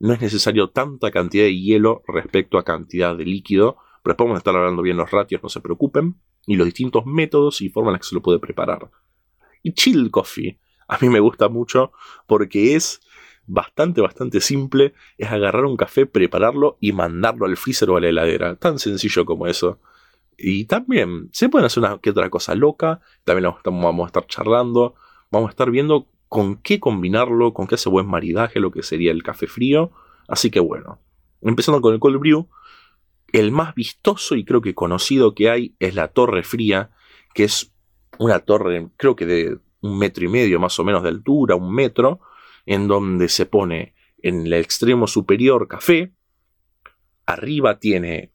no 0.00 0.12
es 0.12 0.20
necesario 0.20 0.68
tanta 0.70 1.10
cantidad 1.10 1.44
de 1.44 1.58
hielo 1.58 2.02
respecto 2.06 2.58
a 2.58 2.64
cantidad 2.64 3.16
de 3.16 3.24
líquido, 3.24 3.76
pero 4.02 4.12
después 4.12 4.26
vamos 4.26 4.36
a 4.36 4.38
estar 4.38 4.56
hablando 4.56 4.82
bien 4.82 4.96
los 4.96 5.10
ratios, 5.10 5.42
no 5.42 5.48
se 5.48 5.60
preocupen, 5.60 6.16
y 6.46 6.56
los 6.56 6.66
distintos 6.66 7.06
métodos 7.06 7.60
y 7.60 7.68
formas 7.68 7.90
en 7.90 7.92
las 7.94 8.00
que 8.02 8.08
se 8.08 8.14
lo 8.14 8.22
puede 8.22 8.38
preparar. 8.38 8.90
Y 9.62 9.72
chill 9.72 10.10
coffee, 10.10 10.58
a 10.88 10.98
mí 11.00 11.08
me 11.08 11.20
gusta 11.20 11.48
mucho 11.48 11.92
porque 12.26 12.74
es 12.74 13.00
bastante, 13.46 14.00
bastante 14.00 14.40
simple, 14.40 14.94
es 15.18 15.30
agarrar 15.30 15.64
un 15.64 15.76
café, 15.76 16.06
prepararlo 16.06 16.76
y 16.80 16.92
mandarlo 16.92 17.46
al 17.46 17.56
freezer 17.56 17.90
o 17.90 17.96
a 17.96 18.00
la 18.00 18.08
heladera, 18.08 18.56
tan 18.56 18.78
sencillo 18.78 19.24
como 19.24 19.46
eso. 19.46 19.78
Y 20.36 20.64
también 20.64 21.28
se 21.32 21.48
pueden 21.48 21.66
hacer 21.66 21.82
una 21.82 21.98
que 21.98 22.10
otra 22.10 22.30
cosa 22.30 22.54
loca, 22.54 23.00
también 23.24 23.52
vamos 23.64 24.04
a 24.04 24.06
estar 24.06 24.26
charlando, 24.26 24.94
vamos 25.30 25.48
a 25.48 25.50
estar 25.50 25.70
viendo 25.70 26.08
con 26.28 26.56
qué 26.56 26.80
combinarlo, 26.80 27.54
con 27.54 27.66
qué 27.66 27.76
hace 27.76 27.88
buen 27.88 28.06
maridaje, 28.06 28.60
lo 28.60 28.70
que 28.70 28.82
sería 28.82 29.12
el 29.12 29.22
café 29.22 29.46
frío. 29.46 29.92
Así 30.26 30.50
que 30.50 30.60
bueno, 30.60 30.98
empezando 31.42 31.80
con 31.80 31.94
el 31.94 32.00
cold 32.00 32.18
brew, 32.18 32.48
el 33.34 33.50
más 33.50 33.74
vistoso 33.74 34.36
y 34.36 34.44
creo 34.44 34.60
que 34.60 34.74
conocido 34.74 35.34
que 35.34 35.50
hay 35.50 35.74
es 35.80 35.96
la 35.96 36.08
torre 36.08 36.44
fría, 36.44 36.90
que 37.34 37.44
es 37.44 37.72
una 38.18 38.38
torre 38.38 38.90
creo 38.96 39.16
que 39.16 39.26
de 39.26 39.58
un 39.80 39.98
metro 39.98 40.24
y 40.24 40.28
medio 40.28 40.60
más 40.60 40.78
o 40.78 40.84
menos 40.84 41.02
de 41.02 41.08
altura, 41.08 41.56
un 41.56 41.74
metro, 41.74 42.20
en 42.64 42.86
donde 42.86 43.28
se 43.28 43.44
pone 43.44 43.94
en 44.22 44.46
el 44.46 44.52
extremo 44.52 45.08
superior 45.08 45.66
café, 45.66 46.14
arriba 47.26 47.80
tiene 47.80 48.32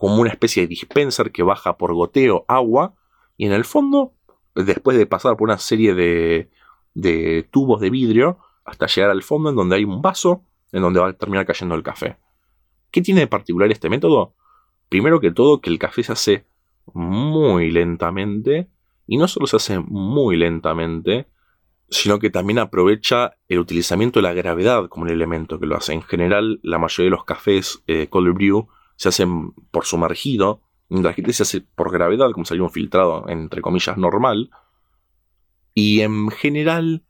como 0.00 0.16
una 0.16 0.30
especie 0.30 0.62
de 0.62 0.68
dispenser 0.68 1.30
que 1.30 1.42
baja 1.42 1.76
por 1.76 1.92
goteo 1.92 2.46
agua 2.48 2.94
y 3.36 3.44
en 3.44 3.52
el 3.52 3.64
fondo, 3.64 4.14
después 4.54 4.96
de 4.96 5.04
pasar 5.04 5.36
por 5.36 5.48
una 5.48 5.58
serie 5.58 5.94
de, 5.94 6.50
de 6.94 7.46
tubos 7.50 7.82
de 7.82 7.90
vidrio 7.90 8.38
hasta 8.64 8.86
llegar 8.86 9.10
al 9.10 9.22
fondo 9.22 9.50
en 9.50 9.56
donde 9.56 9.76
hay 9.76 9.84
un 9.84 10.00
vaso 10.00 10.42
en 10.72 10.80
donde 10.80 11.00
va 11.00 11.08
a 11.08 11.12
terminar 11.12 11.44
cayendo 11.44 11.74
el 11.74 11.82
café. 11.82 12.16
¿Qué 12.90 13.02
tiene 13.02 13.20
de 13.20 13.26
particular 13.26 13.70
este 13.70 13.90
método? 13.90 14.34
Primero 14.88 15.20
que 15.20 15.30
todo 15.30 15.60
que 15.60 15.70
el 15.70 15.78
café 15.78 16.02
se 16.02 16.12
hace 16.12 16.46
muy 16.94 17.70
lentamente 17.70 18.68
y 19.06 19.16
no 19.16 19.28
solo 19.28 19.46
se 19.46 19.56
hace 19.56 19.78
muy 19.78 20.36
lentamente, 20.36 21.26
sino 21.90 22.18
que 22.18 22.30
también 22.30 22.58
aprovecha 22.58 23.36
el 23.48 23.58
utilizamiento 23.58 24.18
de 24.18 24.24
la 24.24 24.34
gravedad 24.34 24.88
como 24.88 25.04
un 25.04 25.10
elemento 25.10 25.58
que 25.58 25.66
lo 25.66 25.76
hace. 25.76 25.94
En 25.94 26.02
general, 26.02 26.60
la 26.62 26.78
mayoría 26.78 27.06
de 27.06 27.16
los 27.16 27.24
cafés 27.24 27.82
eh, 27.86 28.08
cold 28.08 28.34
brew 28.34 28.68
se 28.96 29.08
hacen 29.08 29.52
por 29.70 29.84
sumergido, 29.84 30.60
mientras 30.88 31.14
que 31.14 31.22
este 31.22 31.32
se 31.32 31.42
hace 31.44 31.60
por 31.60 31.90
gravedad, 31.90 32.30
como 32.32 32.44
salió 32.44 32.64
un 32.64 32.70
filtrado, 32.70 33.28
entre 33.28 33.62
comillas, 33.62 33.96
normal. 33.96 34.50
Y 35.72 36.00
en 36.00 36.28
general 36.30 37.04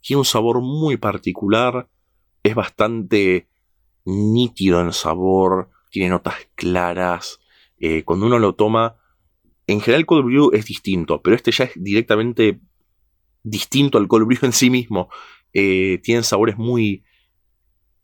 tiene 0.00 0.18
un 0.18 0.24
sabor 0.24 0.60
muy 0.60 0.96
particular, 0.96 1.88
es 2.42 2.54
bastante 2.54 3.48
nítido 4.04 4.80
en 4.80 4.92
sabor, 4.92 5.70
tiene 5.90 6.10
notas 6.10 6.34
claras. 6.54 7.40
Eh, 7.78 8.02
cuando 8.04 8.26
uno 8.26 8.38
lo 8.38 8.54
toma, 8.54 8.96
en 9.66 9.80
general 9.80 10.00
el 10.00 10.06
cold 10.06 10.24
brew 10.24 10.50
es 10.52 10.66
distinto, 10.66 11.22
pero 11.22 11.36
este 11.36 11.52
ya 11.52 11.64
es 11.64 11.72
directamente 11.76 12.60
distinto 13.42 13.98
al 13.98 14.08
cold 14.08 14.26
brew 14.26 14.38
en 14.42 14.52
sí 14.52 14.70
mismo. 14.70 15.08
Eh, 15.52 16.00
tienen 16.02 16.24
sabores 16.24 16.56
muy, 16.56 17.04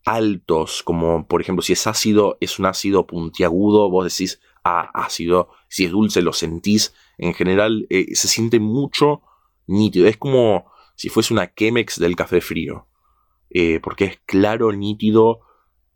altos, 0.05 0.83
como 0.83 1.27
por 1.27 1.41
ejemplo 1.41 1.61
si 1.61 1.73
es 1.73 1.87
ácido, 1.87 2.37
es 2.41 2.59
un 2.59 2.65
ácido 2.65 3.05
puntiagudo, 3.05 3.89
vos 3.89 4.05
decís, 4.05 4.39
ah, 4.63 4.89
ácido, 4.93 5.49
si 5.67 5.85
es 5.85 5.91
dulce 5.91 6.21
lo 6.21 6.33
sentís, 6.33 6.93
en 7.17 7.33
general 7.33 7.87
eh, 7.89 8.15
se 8.15 8.27
siente 8.27 8.59
mucho 8.59 9.21
nítido, 9.67 10.07
es 10.07 10.17
como 10.17 10.71
si 10.95 11.09
fuese 11.09 11.33
una 11.33 11.53
Chemex 11.53 11.99
del 11.99 12.15
café 12.15 12.41
frío, 12.41 12.87
eh, 13.49 13.79
porque 13.81 14.05
es 14.05 14.19
claro, 14.25 14.71
nítido, 14.71 15.41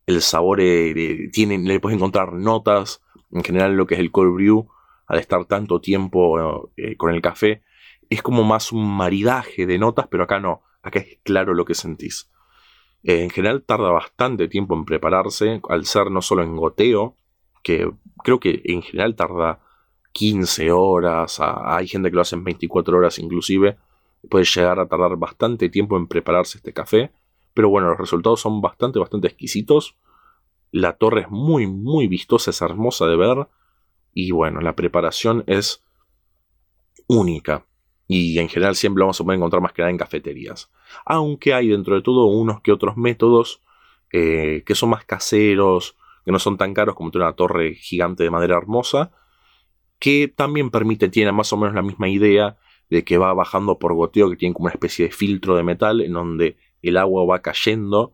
el 0.05 0.21
sabor 0.21 0.59
eh, 0.62 1.29
tiene, 1.31 1.57
le 1.57 1.79
puedes 1.79 1.97
encontrar 1.97 2.33
notas, 2.33 3.01
en 3.31 3.43
general 3.43 3.75
lo 3.75 3.88
que 3.88 3.95
es 3.95 4.00
el 4.00 4.12
cold 4.12 4.33
brew, 4.33 4.67
al 5.07 5.19
estar 5.19 5.45
tanto 5.45 5.79
tiempo 5.81 6.69
con 6.97 7.13
el 7.13 7.21
café, 7.21 7.62
es 8.09 8.21
como 8.21 8.43
más 8.43 8.71
un 8.71 8.85
maridaje 8.88 9.65
de 9.65 9.77
notas, 9.77 10.07
pero 10.09 10.24
acá 10.24 10.39
no, 10.39 10.63
acá 10.81 11.00
es 11.00 11.19
claro 11.24 11.53
lo 11.53 11.65
que 11.65 11.74
sentís. 11.74 12.29
Eh, 13.03 13.24
en 13.24 13.29
general 13.29 13.63
tarda 13.63 13.89
bastante 13.91 14.47
tiempo 14.47 14.75
en 14.75 14.85
prepararse, 14.85 15.62
al 15.69 15.85
ser 15.85 16.12
no 16.12 16.21
solo 16.21 16.43
en 16.43 16.55
goteo, 16.55 17.17
que 17.63 17.91
creo 18.24 18.39
que 18.39 18.62
en 18.65 18.81
general 18.81 19.15
tarda 19.15 19.59
15 20.13 20.71
horas, 20.71 21.39
hay 21.39 21.88
gente 21.88 22.09
que 22.09 22.15
lo 22.15 22.21
hace 22.21 22.35
en 22.35 22.43
24 22.43 22.97
horas 22.97 23.19
inclusive, 23.19 23.77
puede 24.29 24.45
llegar 24.45 24.79
a 24.79 24.88
tardar 24.88 25.17
bastante 25.17 25.69
tiempo 25.69 25.97
en 25.97 26.07
prepararse 26.07 26.57
este 26.57 26.74
café, 26.74 27.12
pero 27.55 27.69
bueno, 27.69 27.89
los 27.89 27.97
resultados 27.97 28.41
son 28.41 28.62
bastante, 28.62 29.00
bastante 29.00 29.27
exquisitos, 29.27 29.95
la 30.71 30.97
torre 30.97 31.21
es 31.21 31.29
muy, 31.29 31.65
muy 31.65 32.07
vistosa, 32.07 32.51
es 32.51 32.62
hermosa 32.62 33.07
de 33.07 33.15
ver, 33.15 33.47
y 34.13 34.29
bueno, 34.31 34.62
la 34.62 34.75
preparación 34.75 35.43
es 35.47 35.83
única. 37.07 37.65
Y 38.07 38.38
en 38.38 38.50
general 38.50 38.75
siempre 38.75 39.00
lo 39.00 39.05
vamos 39.05 39.19
a 39.19 39.24
poder 39.24 39.38
encontrar 39.38 39.62
más 39.62 39.74
que 39.74 39.81
nada 39.81 39.89
en 39.89 39.97
cafeterías. 39.97 40.69
Aunque 41.05 41.53
hay 41.53 41.69
dentro 41.69 41.95
de 41.95 42.01
todo 42.01 42.25
unos 42.25 42.62
que 42.62 42.71
otros 42.71 42.97
métodos 42.97 43.62
eh, 44.12 44.63
que 44.65 44.75
son 44.75 44.89
más 44.89 45.05
caseros, 45.05 45.95
que 46.24 46.31
no 46.31 46.39
son 46.39 46.57
tan 46.57 46.74
caros 46.74 46.95
como 46.95 47.12
tener 47.12 47.25
una 47.25 47.35
torre 47.35 47.75
gigante 47.75 48.24
de 48.24 48.29
madera 48.29 48.57
hermosa, 48.57 49.12
que 49.97 50.27
también 50.27 50.69
permite, 50.69 51.09
tiene 51.09 51.31
más 51.31 51.51
o 51.53 51.57
menos 51.57 51.74
la 51.74 51.81
misma 51.81 52.09
idea 52.09 52.57
de 52.89 53.03
que 53.03 53.17
va 53.17 53.33
bajando 53.33 53.79
por 53.79 53.93
goteo, 53.93 54.29
que 54.29 54.35
tiene 54.35 54.53
como 54.53 54.65
una 54.65 54.74
especie 54.74 55.05
de 55.05 55.12
filtro 55.12 55.55
de 55.55 55.63
metal 55.63 56.01
en 56.01 56.13
donde 56.13 56.57
el 56.89 56.98
agua 56.98 57.25
va 57.25 57.42
cayendo 57.42 58.13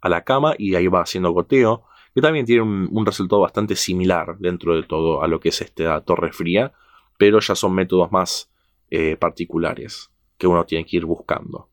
a 0.00 0.08
la 0.08 0.24
cama 0.24 0.54
y 0.58 0.74
ahí 0.74 0.88
va 0.88 1.02
haciendo 1.02 1.30
goteo, 1.30 1.84
que 2.14 2.20
también 2.20 2.46
tiene 2.46 2.62
un, 2.62 3.06
resultado 3.06 3.42
bastante 3.42 3.76
similar 3.76 4.38
dentro 4.38 4.74
de 4.74 4.82
todo 4.82 5.22
a 5.22 5.28
lo 5.28 5.40
que 5.40 5.50
es 5.50 5.60
esta 5.60 6.00
torre 6.00 6.32
fría, 6.32 6.72
pero 7.18 7.40
ya 7.40 7.54
son 7.54 7.74
métodos 7.74 8.10
más 8.10 8.50
eh, 8.90 9.16
particulares 9.16 10.10
que 10.38 10.46
uno 10.46 10.64
tiene 10.64 10.84
que 10.84 10.96
ir 10.96 11.04
buscando. 11.04 11.68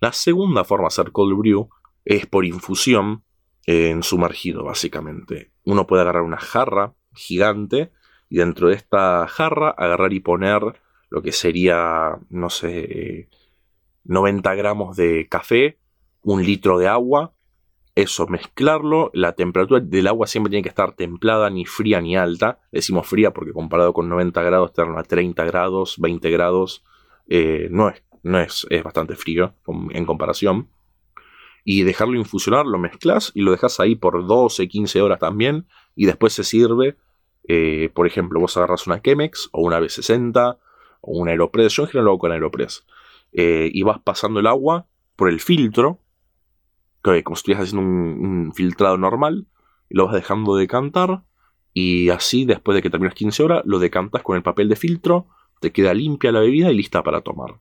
La 0.00 0.12
segunda 0.12 0.64
forma 0.64 0.84
de 0.84 0.88
hacer 0.88 1.12
cold 1.12 1.36
brew 1.36 1.68
es 2.04 2.26
por 2.26 2.44
infusión 2.44 3.24
en 3.66 4.02
sumergido, 4.02 4.64
básicamente. 4.64 5.52
Uno 5.64 5.86
puede 5.86 6.02
agarrar 6.02 6.22
una 6.22 6.38
jarra 6.38 6.94
gigante 7.14 7.92
y 8.28 8.38
dentro 8.38 8.68
de 8.68 8.74
esta 8.74 9.26
jarra 9.28 9.70
agarrar 9.70 10.12
y 10.12 10.20
poner 10.20 10.80
lo 11.08 11.22
que 11.22 11.32
sería, 11.32 12.18
no 12.28 12.50
sé, 12.50 13.28
90 14.04 14.54
gramos 14.54 14.96
de 14.96 15.28
café, 15.28 15.78
un 16.22 16.44
litro 16.44 16.78
de 16.78 16.88
agua 16.88 17.34
eso, 17.94 18.26
mezclarlo. 18.26 19.10
La 19.14 19.32
temperatura 19.34 19.80
del 19.80 20.08
agua 20.08 20.26
siempre 20.26 20.50
tiene 20.50 20.62
que 20.62 20.68
estar 20.68 20.94
templada, 20.96 21.48
ni 21.50 21.64
fría 21.64 22.00
ni 22.00 22.16
alta. 22.16 22.60
Decimos 22.72 23.06
fría 23.06 23.32
porque 23.32 23.52
comparado 23.52 23.92
con 23.92 24.08
90 24.08 24.42
grados, 24.42 24.70
estar 24.70 24.88
a 24.96 25.02
30 25.02 25.44
grados, 25.44 25.96
20 25.98 26.30
grados, 26.30 26.84
eh, 27.28 27.68
no, 27.70 27.88
es, 27.88 28.02
no 28.22 28.40
es, 28.40 28.66
es 28.70 28.82
bastante 28.82 29.14
frío 29.14 29.54
en 29.90 30.06
comparación. 30.06 30.68
Y 31.64 31.84
dejarlo 31.84 32.16
infusionar, 32.16 32.66
lo 32.66 32.78
mezclas 32.78 33.30
y 33.34 33.40
lo 33.40 33.52
dejas 33.52 33.80
ahí 33.80 33.94
por 33.94 34.26
12, 34.26 34.68
15 34.68 35.00
horas 35.00 35.20
también. 35.20 35.66
Y 35.94 36.06
después 36.06 36.32
se 36.32 36.42
sirve, 36.42 36.96
eh, 37.46 37.90
por 37.94 38.06
ejemplo, 38.06 38.40
vos 38.40 38.56
agarras 38.56 38.86
una 38.86 39.00
Chemex 39.00 39.50
o 39.52 39.62
una 39.62 39.78
B60 39.78 40.58
o 41.00 41.18
una 41.18 41.30
Aeropress. 41.30 41.74
Yo 41.74 41.84
en 41.84 41.88
general 41.88 42.04
lo 42.06 42.10
hago 42.10 42.18
con 42.18 42.32
Aeropress. 42.32 42.84
Eh, 43.34 43.70
y 43.72 43.82
vas 43.82 44.00
pasando 44.00 44.40
el 44.40 44.46
agua 44.46 44.86
por 45.16 45.28
el 45.28 45.40
filtro 45.40 46.04
como 47.22 47.36
si 47.36 47.40
estuvieras 47.40 47.64
haciendo 47.64 47.86
un, 47.86 48.52
filtrado 48.54 48.96
normal, 48.96 49.46
lo 49.90 50.06
vas 50.06 50.14
dejando 50.14 50.56
decantar, 50.56 51.22
y 51.74 52.08
así 52.08 52.44
después 52.44 52.74
de 52.74 52.82
que 52.82 52.90
terminas 52.90 53.14
15 53.14 53.42
horas, 53.42 53.62
lo 53.66 53.78
decantas 53.78 54.22
con 54.22 54.36
el 54.36 54.42
papel 54.42 54.68
de 54.68 54.76
filtro, 54.76 55.26
te 55.60 55.72
queda 55.72 55.92
limpia 55.92 56.32
la 56.32 56.40
bebida 56.40 56.70
y 56.70 56.76
lista 56.76 57.02
para 57.02 57.20
tomar. 57.20 57.60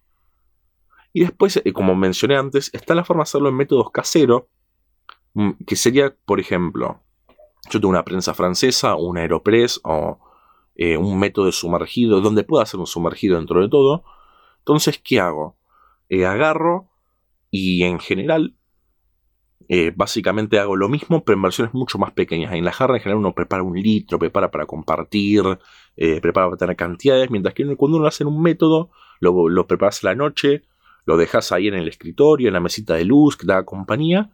Y 1.11 1.21
después, 1.21 1.61
eh, 1.63 1.73
como 1.73 1.95
mencioné 1.95 2.37
antes, 2.37 2.69
está 2.73 2.95
la 2.95 3.03
forma 3.03 3.21
de 3.21 3.23
hacerlo 3.23 3.49
en 3.49 3.55
métodos 3.55 3.91
caseros, 3.91 4.43
mm, 5.33 5.51
que 5.67 5.75
sería, 5.75 6.15
por 6.25 6.39
ejemplo, 6.39 7.01
yo 7.69 7.79
tengo 7.79 7.89
una 7.89 8.05
prensa 8.05 8.33
francesa, 8.33 8.95
un 8.95 9.17
Aeropress 9.17 9.81
o 9.83 10.19
eh, 10.75 10.97
un 10.97 11.19
método 11.19 11.45
de 11.47 11.51
sumergido, 11.51 12.21
donde 12.21 12.43
pueda 12.43 12.63
hacer 12.63 12.79
un 12.79 12.87
sumergido 12.87 13.37
dentro 13.37 13.61
de 13.61 13.69
todo. 13.69 14.03
Entonces, 14.59 14.99
¿qué 15.03 15.19
hago? 15.19 15.57
Eh, 16.13 16.27
agarro 16.27 16.91
y 17.49 17.81
en 17.81 17.99
general 17.99 18.53
eh, 19.67 19.91
básicamente 19.95 20.59
hago 20.59 20.75
lo 20.75 20.87
mismo, 20.87 21.23
pero 21.23 21.37
en 21.37 21.41
versiones 21.41 21.73
mucho 21.73 21.97
más 21.97 22.11
pequeñas. 22.11 22.53
En 22.53 22.63
la 22.63 22.71
jarra 22.71 22.97
en 22.97 23.01
general 23.01 23.17
uno 23.17 23.33
prepara 23.33 23.63
un 23.63 23.75
litro, 23.75 24.19
prepara 24.19 24.51
para 24.51 24.67
compartir, 24.67 25.41
eh, 25.97 26.21
prepara 26.21 26.45
para 26.45 26.57
tener 26.57 26.75
cantidades, 26.75 27.31
mientras 27.31 27.55
que 27.55 27.65
cuando 27.75 27.97
uno 27.97 28.05
hace 28.05 28.25
un 28.25 28.43
método, 28.43 28.91
lo, 29.21 29.65
preparas 29.65 30.03
la 30.03 30.13
noche, 30.13 30.61
lo 31.07 31.17
dejas 31.17 31.51
ahí 31.51 31.67
en 31.67 31.73
el 31.73 31.87
escritorio, 31.87 32.47
en 32.47 32.53
la 32.53 32.59
mesita 32.59 32.93
de 32.93 33.05
luz 33.05 33.35
que 33.35 33.47
te 33.47 33.53
da 33.53 33.65
compañía, 33.65 34.29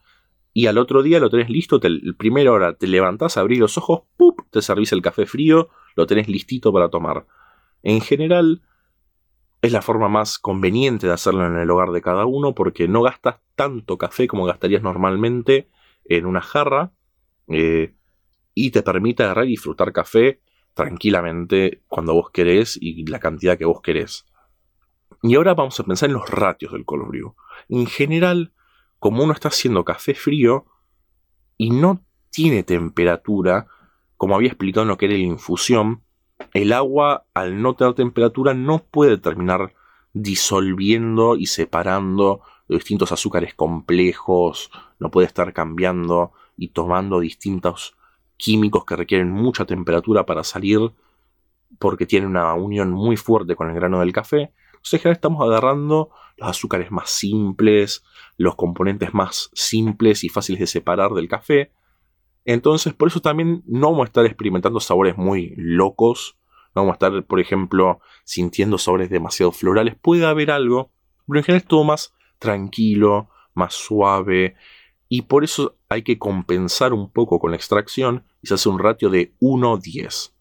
y 0.54 0.66
al 0.66 0.78
otro 0.80 1.02
día 1.02 1.22
lo 1.22 1.30
tenés 1.30 1.50
listo, 1.50 1.80
el 1.82 2.14
primera 2.18 2.52
hora 2.52 2.74
te 2.74 2.88
levantás, 2.88 3.38
abrís 3.38 3.60
los 3.60 3.78
ojos, 3.78 4.02
¡pup! 4.18 4.42
te 4.50 4.62
servís 4.62 4.92
el 4.92 5.02
café 5.02 5.26
frío, 5.26 5.70
lo 5.96 6.06
tenés 6.08 6.28
listito 6.28 6.74
para 6.74 6.90
tomar. 6.90 7.26
En 7.84 8.02
general, 8.02 8.64
es 9.62 9.72
la 9.72 9.82
forma 9.82 10.08
más 10.08 10.40
conveniente 10.40 11.08
de 11.08 11.14
hacerlo 11.14 11.46
en 11.46 11.58
el 11.58 11.70
hogar 11.70 11.92
de 11.92 12.02
cada 12.02 12.26
uno 12.26 12.56
porque 12.56 12.88
no 12.88 13.02
gastas 13.02 13.38
tanto 13.56 13.98
café 13.98 14.28
como 14.28 14.46
gastarías 14.46 14.82
normalmente 14.82 15.68
en 16.06 16.26
una 16.26 16.42
jarra 16.42 16.92
eh, 17.48 17.94
y 18.54 18.72
te 18.72 18.84
permite 18.84 19.24
agarrar 19.24 19.46
y 19.46 19.50
disfrutar 19.50 19.92
café 19.92 20.42
tranquilamente 20.74 21.84
cuando 21.88 22.14
vos 22.14 22.32
querés 22.32 22.78
y 22.80 23.06
la 23.06 23.20
cantidad 23.20 23.58
que 23.58 23.66
vos 23.66 23.82
querés. 23.82 24.26
Y 25.22 25.36
ahora 25.36 25.54
vamos 25.54 25.78
a 25.80 25.84
pensar 25.84 26.10
en 26.10 26.14
los 26.14 26.30
ratios 26.30 26.72
del 26.72 26.86
cold 26.86 27.08
brew. 27.08 27.36
En 27.68 27.86
general, 27.86 28.54
como 29.00 29.24
uno 29.24 29.34
está 29.34 29.50
haciendo 29.50 29.84
café 29.84 30.14
frío 30.14 30.68
y 31.58 31.72
no 31.72 32.06
tiene 32.30 32.64
temperatura, 32.64 33.68
como 34.16 34.36
había 34.36 34.50
explicado 34.50 34.84
en 34.84 34.90
lo 34.90 34.98
que 34.98 35.08
era 35.08 35.16
la 35.16 35.20
infusión, 35.22 36.04
el 36.54 36.74
agua 36.74 37.26
al 37.34 37.62
no 37.62 37.76
tener 37.76 37.94
temperatura 37.94 38.54
no 38.54 38.80
puede 38.80 39.18
terminar 39.18 39.74
disolviendo 40.14 41.36
y 41.36 41.46
separando 41.46 42.42
los 42.68 42.80
distintos 42.80 43.12
azúcares 43.12 43.54
complejos, 43.54 44.72
no 45.00 45.12
puede 45.12 45.28
estar 45.28 45.54
cambiando 45.54 46.34
y 46.58 46.70
tomando 46.70 47.20
distintos 47.20 47.96
químicos 48.38 48.86
que 48.86 48.96
requieren 48.96 49.32
mucha 49.32 49.66
temperatura 49.66 50.26
para 50.26 50.44
salir 50.44 50.80
porque 51.78 52.06
tiene 52.06 52.26
una 52.26 52.54
unión 52.54 52.92
muy 52.92 53.18
fuerte 53.18 53.56
con 53.56 53.70
el 53.70 53.76
grano 53.76 54.00
del 54.00 54.14
café. 54.14 54.54
Entonces, 54.72 54.94
en 54.94 55.00
general 55.00 55.16
estamos 55.16 55.44
agarrando 55.46 56.10
los 56.38 56.50
azúcares 56.50 56.90
más 56.90 57.10
simples, 57.10 58.04
los 58.38 58.56
componentes 58.56 59.14
más 59.14 59.50
simples 59.54 60.24
y 60.24 60.30
fáciles 60.30 60.60
de 60.60 60.68
separar 60.68 61.12
del 61.12 61.28
café. 61.28 61.74
Entonces, 62.46 62.94
por 62.94 63.10
eso 63.10 63.20
también 63.20 63.62
no 63.68 63.92
vamos 63.92 64.06
a 64.06 64.06
estar 64.06 64.26
experimentando 64.26 64.80
sabores 64.80 65.18
muy 65.18 65.54
locos. 65.58 66.39
No 66.76 66.84
vamos 66.84 66.94
a 66.94 66.96
estar, 66.96 67.24
por 67.26 67.40
ejemplo, 67.40 68.00
sintiendo 68.24 68.78
sabores 68.78 69.10
demasiado 69.10 69.52
florales. 69.52 69.96
Puede 69.96 70.26
haber 70.26 70.52
algo, 70.52 70.92
pero 71.28 71.40
en 71.40 71.44
general 71.44 71.62
es 71.62 71.68
todo 71.68 71.84
más 71.84 72.14
tranquilo, 72.38 73.30
más 73.54 73.74
suave. 73.74 74.56
Y 75.08 75.24
por 75.24 75.44
eso 75.44 75.76
hay 75.90 76.04
que 76.04 76.20
compensar 76.20 76.94
un 76.94 77.12
poco 77.12 77.40
con 77.40 77.52
la 77.52 77.58
extracción 77.58 78.24
y 78.42 78.48
se 78.48 78.54
hace 78.54 78.70
un 78.70 78.80
ratio 78.80 79.10
de 79.10 79.34
1-10. 79.40 80.34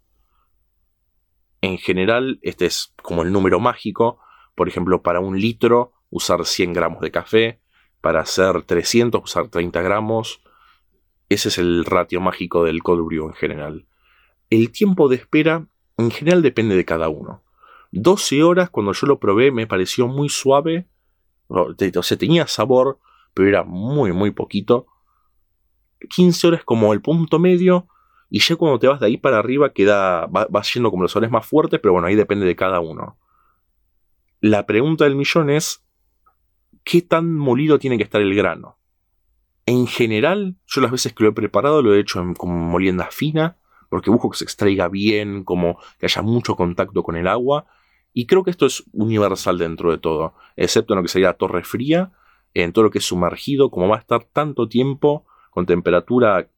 En 1.61 1.79
general, 1.79 2.39
este 2.43 2.67
es 2.67 2.95
como 3.03 3.23
el 3.23 3.33
número 3.33 3.59
mágico. 3.59 4.21
Por 4.55 4.69
ejemplo, 4.69 5.03
para 5.03 5.21
un 5.21 5.41
litro 5.41 5.93
usar 6.11 6.45
100 6.45 6.73
gramos 6.73 7.01
de 7.01 7.11
café, 7.11 7.61
para 8.01 8.21
hacer 8.21 8.63
300 8.63 9.23
usar 9.23 9.49
30 9.49 9.81
gramos. 9.83 10.41
Ese 11.29 11.49
es 11.49 11.59
el 11.59 11.85
ratio 11.85 12.21
mágico 12.21 12.65
del 12.65 12.83
cold 12.83 13.13
en 13.13 13.35
general. 13.35 13.87
El 14.51 14.71
tiempo 14.71 15.09
de 15.09 15.17
espera 15.17 15.67
en 15.99 16.11
general 16.11 16.43
depende 16.43 16.77
de 16.77 16.85
cada 16.85 17.09
uno. 17.09 17.43
12 17.93 18.43
horas 18.43 18.71
cuando 18.71 18.93
yo 18.93 19.07
lo 19.07 19.19
probé 19.19 19.51
me 19.51 19.67
pareció 19.67 20.07
muy 20.07 20.29
suave. 20.29 20.89
O 21.49 21.75
sea, 22.03 22.19
tenía 22.19 22.47
sabor, 22.47 22.99
pero 23.35 23.49
era 23.49 23.65
muy, 23.65 24.13
muy 24.13 24.31
poquito. 24.31 24.87
15 26.09 26.47
horas 26.47 26.65
como 26.65 26.93
el 26.93 27.03
punto 27.03 27.39
medio. 27.39 27.89
Y 28.31 28.41
ya 28.41 28.57
cuando 28.57 28.79
te 28.79 28.87
vas 28.87 29.01
de 29.01 29.07
ahí 29.07 29.17
para 29.17 29.39
arriba 29.39 29.73
queda, 29.73 30.27
va, 30.27 30.47
vas 30.51 30.73
yendo 30.73 30.91
como 30.91 31.03
los 31.03 31.13
soles 31.13 31.31
más 31.31 31.47
fuertes, 31.47 31.81
pero 31.81 31.93
bueno, 31.93 32.07
ahí 32.07 32.15
depende 32.15 32.47
de 32.47 32.55
cada 32.55 32.79
uno. 32.81 33.19
La 34.41 34.67
pregunta 34.67 35.05
del 35.05 35.17
millón 35.17 35.51
es, 35.51 35.85
¿qué 36.85 37.03
tan 37.03 37.35
molido 37.35 37.79
tiene 37.79 37.97
que 37.97 38.05
estar 38.05 38.21
el 38.21 38.35
grano? 38.35 38.79
En 39.67 39.87
general, 39.87 40.57
yo 40.67 40.81
las 40.81 40.93
veces 40.93 41.13
que 41.13 41.25
lo 41.25 41.31
he 41.31 41.33
preparado 41.33 41.83
lo 41.83 41.95
he 41.95 42.01
hecho 42.01 42.21
en, 42.21 42.35
con 42.35 42.51
molienda 42.51 43.09
fina, 43.11 43.57
porque 43.89 44.11
busco 44.11 44.31
que 44.31 44.39
se 44.39 44.45
extraiga 44.45 44.89
bien, 44.89 45.45
como 45.45 45.79
que 45.99 46.07
haya 46.07 46.23
mucho 46.23 46.57
contacto 46.57 47.03
con 47.03 47.17
el 47.17 47.27
agua. 47.27 47.67
Y 48.13 48.27
creo 48.27 48.43
que 48.45 48.51
esto 48.51 48.67
es 48.67 48.85
universal 48.93 49.59
dentro 49.59 49.91
de 49.91 49.99
todo, 49.99 50.35
excepto 50.57 50.95
en 50.95 50.99
lo 50.99 51.03
que 51.03 51.09
sería 51.09 51.35
torre 51.35 51.63
fría, 51.63 52.13
en 52.55 52.73
todo 52.73 52.85
lo 52.85 52.91
que 52.91 52.99
es 52.99 53.05
sumergido, 53.05 53.71
como 53.71 53.89
va 53.89 53.97
a 53.97 54.01
estar 54.01 54.25
tanto 54.25 54.69
tiempo 54.69 55.27
con 55.51 55.67
temperatura 55.67 56.49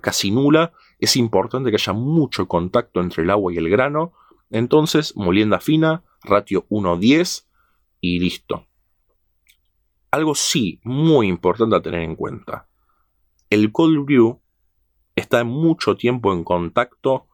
casi 0.00 0.30
nula, 0.30 0.72
es 0.98 1.16
importante 1.16 1.70
que 1.70 1.76
haya 1.76 1.92
mucho 1.92 2.46
contacto 2.48 3.00
entre 3.00 3.22
el 3.22 3.30
agua 3.30 3.52
y 3.52 3.56
el 3.56 3.68
grano. 3.68 4.12
Entonces, 4.50 5.16
molienda 5.16 5.60
fina, 5.60 6.04
ratio 6.22 6.66
1-10 6.68 7.46
y 8.00 8.18
listo. 8.20 8.66
Algo 10.10 10.34
sí 10.34 10.80
muy 10.84 11.28
importante 11.28 11.76
a 11.76 11.82
tener 11.82 12.02
en 12.02 12.16
cuenta. 12.16 12.68
El 13.50 13.72
cold 13.72 14.04
brew 14.04 14.40
está 15.16 15.42
mucho 15.44 15.96
tiempo 15.96 16.32
en 16.32 16.44
contacto 16.44 17.26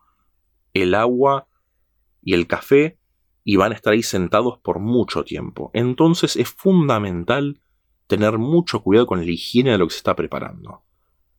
el 0.73 0.95
agua 0.95 1.49
y 2.23 2.35
el 2.35 2.47
café 2.47 2.99
y 3.45 3.57
van 3.57 3.73
a 3.73 3.75
estar 3.75 3.93
ahí 3.93 4.03
sentados 4.03 4.59
por 4.59 4.79
mucho 4.79 5.25
tiempo. 5.25 5.71
Entonces 5.75 6.37
es 6.37 6.49
fundamental 6.49 7.61
tener 8.07 8.39
mucho 8.39 8.83
cuidado 8.83 9.07
con 9.07 9.25
la 9.25 9.31
higiene 9.31 9.73
de 9.73 9.79
lo 9.79 9.87
que 9.89 9.93
se 9.93 9.99
está 9.99 10.15
preparando. 10.15 10.85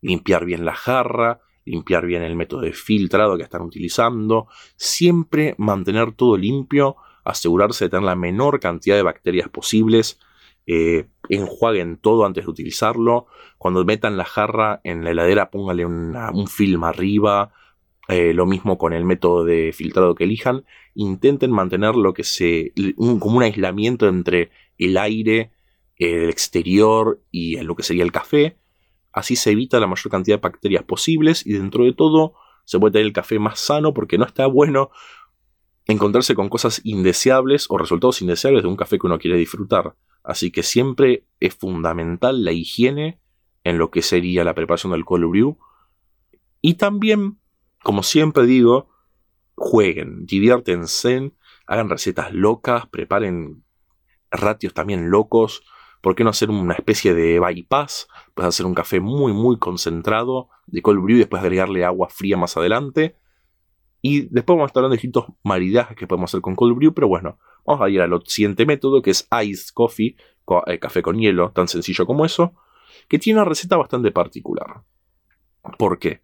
Limpiar 0.01 0.45
bien 0.45 0.65
la 0.65 0.75
jarra, 0.75 1.39
limpiar 1.65 2.06
bien 2.06 2.23
el 2.23 2.36
método 2.36 2.62
de 2.62 2.73
filtrado 2.73 3.38
que 3.38 3.43
están 3.43 3.62
utilizando, 3.62 4.47
siempre 4.75 5.56
mantener 5.58 6.12
todo 6.12 6.36
limpio, 6.36 6.97
asegurarse 7.23 7.86
de 7.86 7.89
tener 7.89 8.03
la 8.03 8.15
menor 8.15 8.60
cantidad 8.60 8.97
de 8.97 9.03
bacterias 9.03 9.47
posibles, 9.49 10.19
eh, 10.65 11.08
enjuaguen 11.29 11.97
todo 11.97 12.25
antes 12.25 12.45
de 12.45 12.51
utilizarlo. 12.51 13.27
Cuando 13.57 13.83
metan 13.86 14.17
la 14.17 14.25
jarra 14.25 14.81
en 14.83 15.03
la 15.03 15.12
heladera, 15.12 15.49
póngale 15.49 15.86
un 15.86 16.47
film 16.47 16.83
arriba. 16.83 17.51
Eh, 18.09 18.33
lo 18.33 18.45
mismo 18.45 18.77
con 18.77 18.91
el 18.91 19.05
método 19.05 19.45
de 19.45 19.71
filtrado 19.73 20.15
que 20.15 20.25
elijan. 20.25 20.65
Intenten 20.93 21.51
mantener 21.51 21.95
lo 21.95 22.13
que 22.13 22.23
se. 22.23 22.73
como 22.97 23.38
un 23.38 23.43
aislamiento 23.43 24.07
entre 24.07 24.51
el 24.77 24.97
aire, 24.97 25.51
el 25.97 26.29
exterior 26.29 27.21
y 27.31 27.57
lo 27.62 27.75
que 27.75 27.83
sería 27.83 28.03
el 28.03 28.12
café. 28.12 28.57
Así 29.12 29.36
se 29.36 29.51
evita 29.51 29.79
la 29.79 29.88
mayor 29.88 30.09
cantidad 30.09 30.38
de 30.38 30.41
bacterias 30.41 30.83
posibles 30.83 31.45
y 31.45 31.53
dentro 31.53 31.86
de 31.86 31.93
todo 31.93 32.33
se 32.65 32.79
puede 32.79 32.93
tener 32.93 33.07
el 33.07 33.13
café 33.13 33.39
más 33.39 33.59
sano 33.59 33.93
porque 33.93 34.17
no 34.17 34.25
está 34.25 34.47
bueno 34.47 34.89
encontrarse 35.86 36.36
con 36.36 36.50
cosas 36.50 36.82
indeseables 36.84 37.67
o 37.69 37.78
resultados 37.78 38.22
indeseables 38.22 38.63
de 38.63 38.69
un 38.69 38.78
café 38.78 38.98
que 38.98 39.08
uno 39.08 39.19
quiere 39.19 39.38
disfrutar. 39.38 39.96
Así 40.24 40.52
que 40.52 40.63
siempre 40.63 41.26
es 41.39 41.56
fundamental 41.56 42.43
la 42.43 42.54
higiene 42.54 43.19
en 43.63 43.78
lo 43.78 43.91
que 43.91 44.02
sería 44.02 44.43
la 44.43 44.56
preparación 44.56 44.93
del 44.93 45.06
cold. 45.06 45.56
Y 46.62 46.76
también, 46.76 47.39
como 47.82 48.04
siempre 48.04 48.46
digo, 48.46 48.89
jueguen, 49.56 50.26
diviértense, 50.26 51.34
hagan 51.67 51.89
recetas 51.89 52.34
locas, 52.34 52.88
preparen 52.88 53.63
ratios 54.32 54.74
también 54.74 55.10
locos. 55.10 55.63
¿Por 56.02 56.15
qué 56.15 56.24
no 56.24 56.32
hacer 56.32 56.50
una 56.50 56.74
especie 56.74 57.13
de 57.13 57.39
bypass? 57.39 58.08
Puedes 58.34 58.50
hacer 58.50 58.65
un 58.65 58.74
café 58.74 59.00
muy, 59.00 59.32
muy 59.32 59.58
concentrado 59.58 60.50
de 60.67 60.82
cold 60.82 61.02
brew 61.02 61.15
y 61.15 61.19
después 61.19 61.41
agregarle 61.41 61.86
agua 61.86 62.10
fría 62.10 62.36
más 62.36 62.58
adelante. 62.58 63.17
Y 64.04 64.28
después 64.30 64.56
vamos 64.56 64.63
a 64.63 64.68
estar 64.68 64.82
hablando 64.82 64.94
de 64.94 64.98
distintos 64.98 65.26
maridajes 65.44 65.98
que 65.98 66.06
podemos 66.06 66.30
hacer 66.30 66.42
con 66.42 66.56
cold 66.56 66.76
brew, 66.76 66.94
pero 66.94 67.08
bueno, 67.08 67.39
Vamos 67.66 67.86
a 67.86 67.89
ir 67.89 68.02
al 68.02 68.22
siguiente 68.26 68.66
método, 68.66 69.02
que 69.02 69.12
es 69.12 69.28
Ice 69.46 69.72
Coffee, 69.74 70.16
eh, 70.68 70.80
café 70.80 71.02
con 71.02 71.18
hielo, 71.18 71.52
tan 71.52 71.68
sencillo 71.68 72.06
como 72.06 72.26
eso, 72.26 72.54
que 73.08 73.20
tiene 73.20 73.39
una 73.39 73.50
receta 73.50 73.78
bastante 73.78 74.12
particular. 74.12 74.84
¿Por 75.78 75.98
qué? 76.00 76.22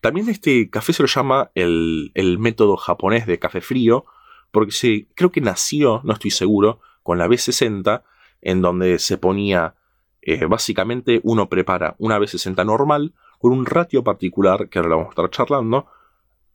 También 0.00 0.28
este 0.28 0.68
café 0.68 0.92
se 0.92 1.02
lo 1.02 1.06
llama 1.06 1.50
el, 1.54 2.10
método 2.38 2.76
japonés 2.76 3.26
de 3.26 3.38
café 3.38 3.60
frío, 3.60 4.04
porque 4.50 4.72
se, 4.72 5.06
creo 5.14 5.30
que 5.30 5.40
nació, 5.40 6.00
no 6.02 6.12
estoy 6.12 6.32
seguro, 6.32 6.80
con 7.02 7.18
la 7.18 7.28
B60, 7.28 8.02
en 8.40 8.62
donde 8.62 8.98
se 8.98 9.16
ponía, 9.16 9.76
eh, 10.22 10.46
básicamente 10.46 11.20
uno 11.22 11.48
prepara 11.48 11.94
una 11.98 12.18
B60 12.18 12.66
normal, 12.66 13.14
con 13.38 13.52
un 13.52 13.64
ratio 13.64 14.02
particular, 14.02 14.68
que 14.68 14.80
ahora 14.80 14.96
vamos 14.96 15.06
a 15.06 15.10
estar 15.10 15.30
charlando, 15.30 15.86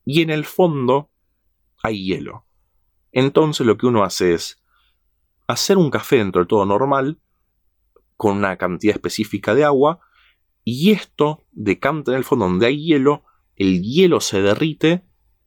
y 0.05 0.21
en 0.21 0.29
el 0.29 0.45
fondo 0.45 1.09
hay 1.83 2.05
hielo. 2.05 2.45
Entonces 3.11 3.65
lo 3.65 3.77
que 3.77 3.87
uno 3.87 4.03
hace 4.03 4.33
es 4.33 4.63
hacer 5.47 5.77
un 5.77 5.89
café 5.89 6.17
dentro 6.17 6.41
de 6.41 6.47
todo 6.47 6.65
normal, 6.65 7.19
con 8.15 8.37
una 8.37 8.57
cantidad 8.57 8.95
específica 8.95 9.55
de 9.55 9.65
agua, 9.65 9.99
y 10.63 10.91
esto 10.91 11.43
decanta 11.51 12.11
en 12.11 12.17
el 12.17 12.23
fondo 12.23 12.45
donde 12.45 12.65
hay 12.67 12.83
hielo, 12.83 13.23
el 13.55 13.81
hielo 13.81 14.19
se 14.19 14.41
derrite, 14.41 15.05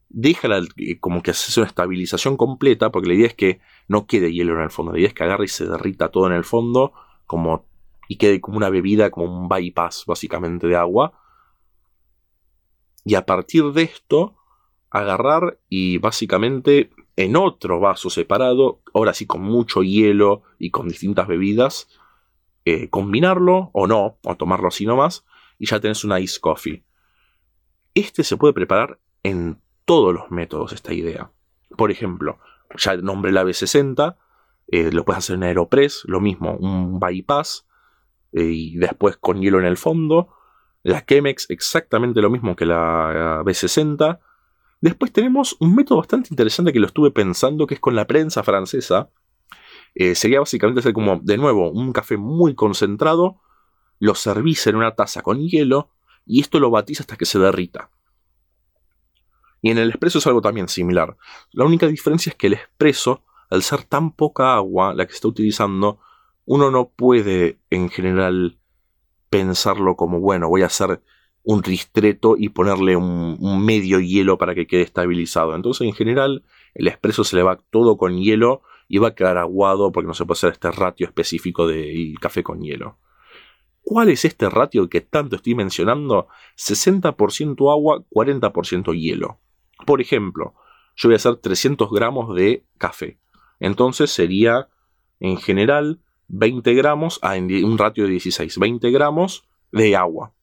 deja 0.08 0.48
eh, 0.76 0.98
como 1.00 1.22
que 1.22 1.32
hace 1.32 1.60
una 1.60 1.68
estabilización 1.68 2.36
completa, 2.36 2.90
porque 2.90 3.08
la 3.08 3.14
idea 3.14 3.26
es 3.26 3.34
que 3.34 3.60
no 3.88 4.06
quede 4.06 4.32
hielo 4.32 4.54
en 4.54 4.62
el 4.62 4.70
fondo, 4.70 4.92
la 4.92 4.98
idea 4.98 5.08
es 5.08 5.14
que 5.14 5.24
agarre 5.24 5.46
y 5.46 5.48
se 5.48 5.66
derrita 5.66 6.10
todo 6.10 6.26
en 6.26 6.34
el 6.34 6.44
fondo, 6.44 6.92
como, 7.26 7.66
y 8.08 8.16
quede 8.16 8.40
como 8.40 8.56
una 8.56 8.70
bebida, 8.70 9.10
como 9.10 9.26
un 9.42 9.48
bypass 9.48 10.04
básicamente 10.06 10.66
de 10.66 10.76
agua. 10.76 11.20
Y 13.04 13.14
a 13.14 13.26
partir 13.26 13.64
de 13.72 13.82
esto, 13.82 14.37
agarrar 14.90 15.58
y 15.68 15.98
básicamente 15.98 16.90
en 17.16 17.36
otro 17.36 17.80
vaso 17.80 18.10
separado, 18.10 18.80
ahora 18.94 19.12
sí 19.12 19.26
con 19.26 19.42
mucho 19.42 19.82
hielo 19.82 20.42
y 20.58 20.70
con 20.70 20.88
distintas 20.88 21.26
bebidas, 21.26 21.88
eh, 22.64 22.88
combinarlo 22.90 23.70
o 23.72 23.86
no, 23.86 24.18
o 24.22 24.36
tomarlo 24.36 24.68
así 24.68 24.86
nomás, 24.86 25.24
y 25.58 25.66
ya 25.66 25.80
tenés 25.80 26.04
una 26.04 26.20
ice 26.20 26.38
coffee. 26.40 26.84
Este 27.94 28.22
se 28.22 28.36
puede 28.36 28.52
preparar 28.52 29.00
en 29.22 29.60
todos 29.84 30.14
los 30.14 30.30
métodos, 30.30 30.72
esta 30.72 30.92
idea. 30.94 31.32
Por 31.76 31.90
ejemplo, 31.90 32.38
ya 32.76 32.96
nombré 32.96 33.32
la 33.32 33.44
B60, 33.44 34.16
eh, 34.68 34.92
lo 34.92 35.04
puedes 35.04 35.18
hacer 35.18 35.36
en 35.36 35.44
Aeropress, 35.44 36.02
lo 36.04 36.20
mismo, 36.20 36.56
un 36.56 37.00
bypass, 37.00 37.66
eh, 38.32 38.42
y 38.42 38.76
después 38.76 39.16
con 39.16 39.40
hielo 39.40 39.58
en 39.58 39.64
el 39.64 39.76
fondo. 39.76 40.34
La 40.82 41.04
Chemex, 41.04 41.50
exactamente 41.50 42.20
lo 42.20 42.30
mismo 42.30 42.54
que 42.54 42.66
la 42.66 43.42
B60. 43.44 44.20
Después 44.80 45.12
tenemos 45.12 45.56
un 45.60 45.74
método 45.74 45.98
bastante 45.98 46.28
interesante 46.30 46.72
que 46.72 46.80
lo 46.80 46.86
estuve 46.86 47.10
pensando, 47.10 47.66
que 47.66 47.74
es 47.74 47.80
con 47.80 47.96
la 47.96 48.06
prensa 48.06 48.42
francesa. 48.42 49.10
Eh, 49.94 50.14
sería 50.14 50.40
básicamente 50.40 50.80
hacer 50.80 50.92
como, 50.92 51.20
de 51.22 51.36
nuevo, 51.36 51.70
un 51.70 51.92
café 51.92 52.16
muy 52.16 52.54
concentrado, 52.54 53.40
lo 53.98 54.14
servís 54.14 54.66
en 54.66 54.76
una 54.76 54.94
taza 54.94 55.22
con 55.22 55.40
hielo 55.40 55.90
y 56.24 56.40
esto 56.40 56.60
lo 56.60 56.70
batís 56.70 57.00
hasta 57.00 57.16
que 57.16 57.24
se 57.24 57.38
derrita. 57.38 57.90
Y 59.60 59.70
en 59.70 59.78
el 59.78 59.90
espresso 59.90 60.18
es 60.18 60.26
algo 60.26 60.40
también 60.40 60.68
similar. 60.68 61.16
La 61.50 61.64
única 61.64 61.88
diferencia 61.88 62.30
es 62.30 62.36
que 62.36 62.46
el 62.46 62.52
espresso, 62.52 63.24
al 63.50 63.62
ser 63.62 63.82
tan 63.82 64.12
poca 64.12 64.54
agua 64.54 64.94
la 64.94 65.04
que 65.06 65.12
se 65.12 65.16
está 65.16 65.28
utilizando, 65.28 65.98
uno 66.44 66.70
no 66.70 66.90
puede 66.90 67.58
en 67.70 67.88
general 67.90 68.58
pensarlo 69.30 69.96
como, 69.96 70.20
bueno, 70.20 70.48
voy 70.48 70.62
a 70.62 70.66
hacer 70.66 71.02
un 71.48 71.62
ristreto 71.62 72.36
y 72.36 72.50
ponerle 72.50 72.94
un, 72.94 73.64
medio 73.64 74.00
hielo 74.00 74.36
para 74.36 74.54
que 74.54 74.66
quede 74.66 74.82
estabilizado. 74.82 75.54
Entonces, 75.54 75.88
en 75.88 75.94
general, 75.94 76.44
el 76.74 76.88
espresso 76.88 77.24
se 77.24 77.36
le 77.36 77.42
va 77.42 77.56
todo 77.70 77.96
con 77.96 78.18
hielo 78.18 78.60
y 78.86 78.98
va 78.98 79.08
a 79.08 79.14
quedar 79.14 79.38
aguado 79.38 79.90
porque 79.90 80.08
no 80.08 80.12
se 80.12 80.26
puede 80.26 80.36
hacer 80.36 80.52
este 80.52 80.70
ratio 80.70 81.06
específico 81.06 81.66
de 81.66 82.12
café 82.20 82.42
con 82.42 82.60
hielo. 82.60 82.98
¿Cuál 83.80 84.10
es 84.10 84.26
este 84.26 84.50
ratio 84.50 84.90
que 84.90 85.00
tanto 85.00 85.36
estoy 85.36 85.54
mencionando? 85.54 86.28
60% 86.58 87.72
agua, 87.72 88.04
40% 88.10 88.92
hielo. 88.92 89.38
Por 89.86 90.02
ejemplo, 90.02 90.52
yo 90.96 91.08
voy 91.08 91.14
a 91.14 91.16
hacer 91.16 91.36
300 91.36 91.90
gramos 91.90 92.34
de 92.36 92.66
café. 92.76 93.18
Entonces 93.58 94.10
sería, 94.10 94.68
en 95.18 95.38
general, 95.38 96.02
20 96.26 96.74
gramos, 96.74 97.18
a 97.22 97.36
un 97.36 97.78
ratio 97.78 98.04
de 98.04 98.10
16, 98.10 98.58
20 98.58 98.90
gramos 98.90 99.48
de 99.72 99.96
agua. 99.96 100.34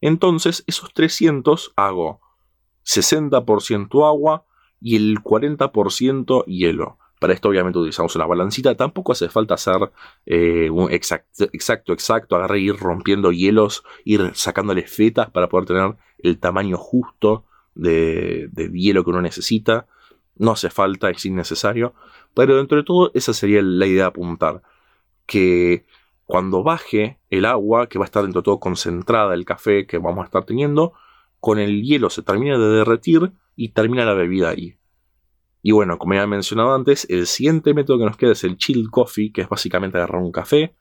Entonces, 0.00 0.64
esos 0.66 0.92
300 0.92 1.72
hago 1.76 2.20
60% 2.84 4.06
agua 4.06 4.44
y 4.80 4.96
el 4.96 5.18
40% 5.18 6.44
hielo. 6.46 6.98
Para 7.18 7.32
esto 7.32 7.48
obviamente 7.48 7.78
utilizamos 7.78 8.14
una 8.14 8.26
balancita. 8.26 8.76
Tampoco 8.76 9.12
hace 9.12 9.28
falta 9.28 9.54
hacer 9.54 9.90
eh, 10.24 10.70
un 10.70 10.90
exacto, 10.92 11.44
exacto, 11.52 11.92
exacto. 11.92 12.36
Agarrar 12.36 12.58
y 12.58 12.68
ir 12.68 12.76
rompiendo 12.76 13.32
hielos, 13.32 13.82
ir 14.04 14.30
sacándole 14.34 14.86
fetas 14.86 15.30
para 15.30 15.48
poder 15.48 15.66
tener 15.66 15.96
el 16.18 16.38
tamaño 16.38 16.76
justo 16.76 17.44
de, 17.74 18.48
de 18.52 18.70
hielo 18.70 19.02
que 19.02 19.10
uno 19.10 19.20
necesita. 19.20 19.86
No 20.36 20.52
hace 20.52 20.70
falta, 20.70 21.10
es 21.10 21.26
innecesario. 21.26 21.94
Pero 22.34 22.56
dentro 22.56 22.78
de 22.78 22.84
todo, 22.84 23.10
esa 23.14 23.34
sería 23.34 23.62
la 23.62 23.86
idea 23.86 24.04
de 24.04 24.08
apuntar. 24.08 24.62
Que 25.26 25.84
cuando 26.28 26.62
baje 26.62 27.18
el 27.30 27.46
agua, 27.46 27.88
que 27.88 27.98
va 27.98 28.04
a 28.04 28.10
estar 28.10 28.22
dentro 28.22 28.42
de 28.42 28.44
todo 28.44 28.60
concentrada 28.60 29.32
el 29.32 29.46
café 29.46 29.86
que 29.86 29.96
vamos 29.96 30.20
a 30.20 30.26
estar 30.26 30.44
teniendo, 30.44 30.92
con 31.40 31.58
el 31.58 31.82
hielo 31.82 32.10
se 32.10 32.22
termina 32.22 32.58
de 32.58 32.68
derretir 32.68 33.32
y 33.56 33.70
termina 33.70 34.04
la 34.04 34.12
bebida 34.12 34.50
ahí. 34.50 34.76
Y 35.62 35.72
bueno, 35.72 35.96
como 35.96 36.12
ya 36.12 36.24
he 36.24 36.26
mencionado 36.26 36.74
antes, 36.74 37.06
el 37.08 37.26
siguiente 37.26 37.72
método 37.72 38.00
que 38.00 38.04
nos 38.04 38.18
queda 38.18 38.32
es 38.32 38.44
el 38.44 38.58
chill 38.58 38.90
coffee, 38.90 39.32
que 39.32 39.40
es 39.40 39.48
básicamente 39.48 39.96
agarrar 39.96 40.20
un 40.20 40.30
café 40.30 40.74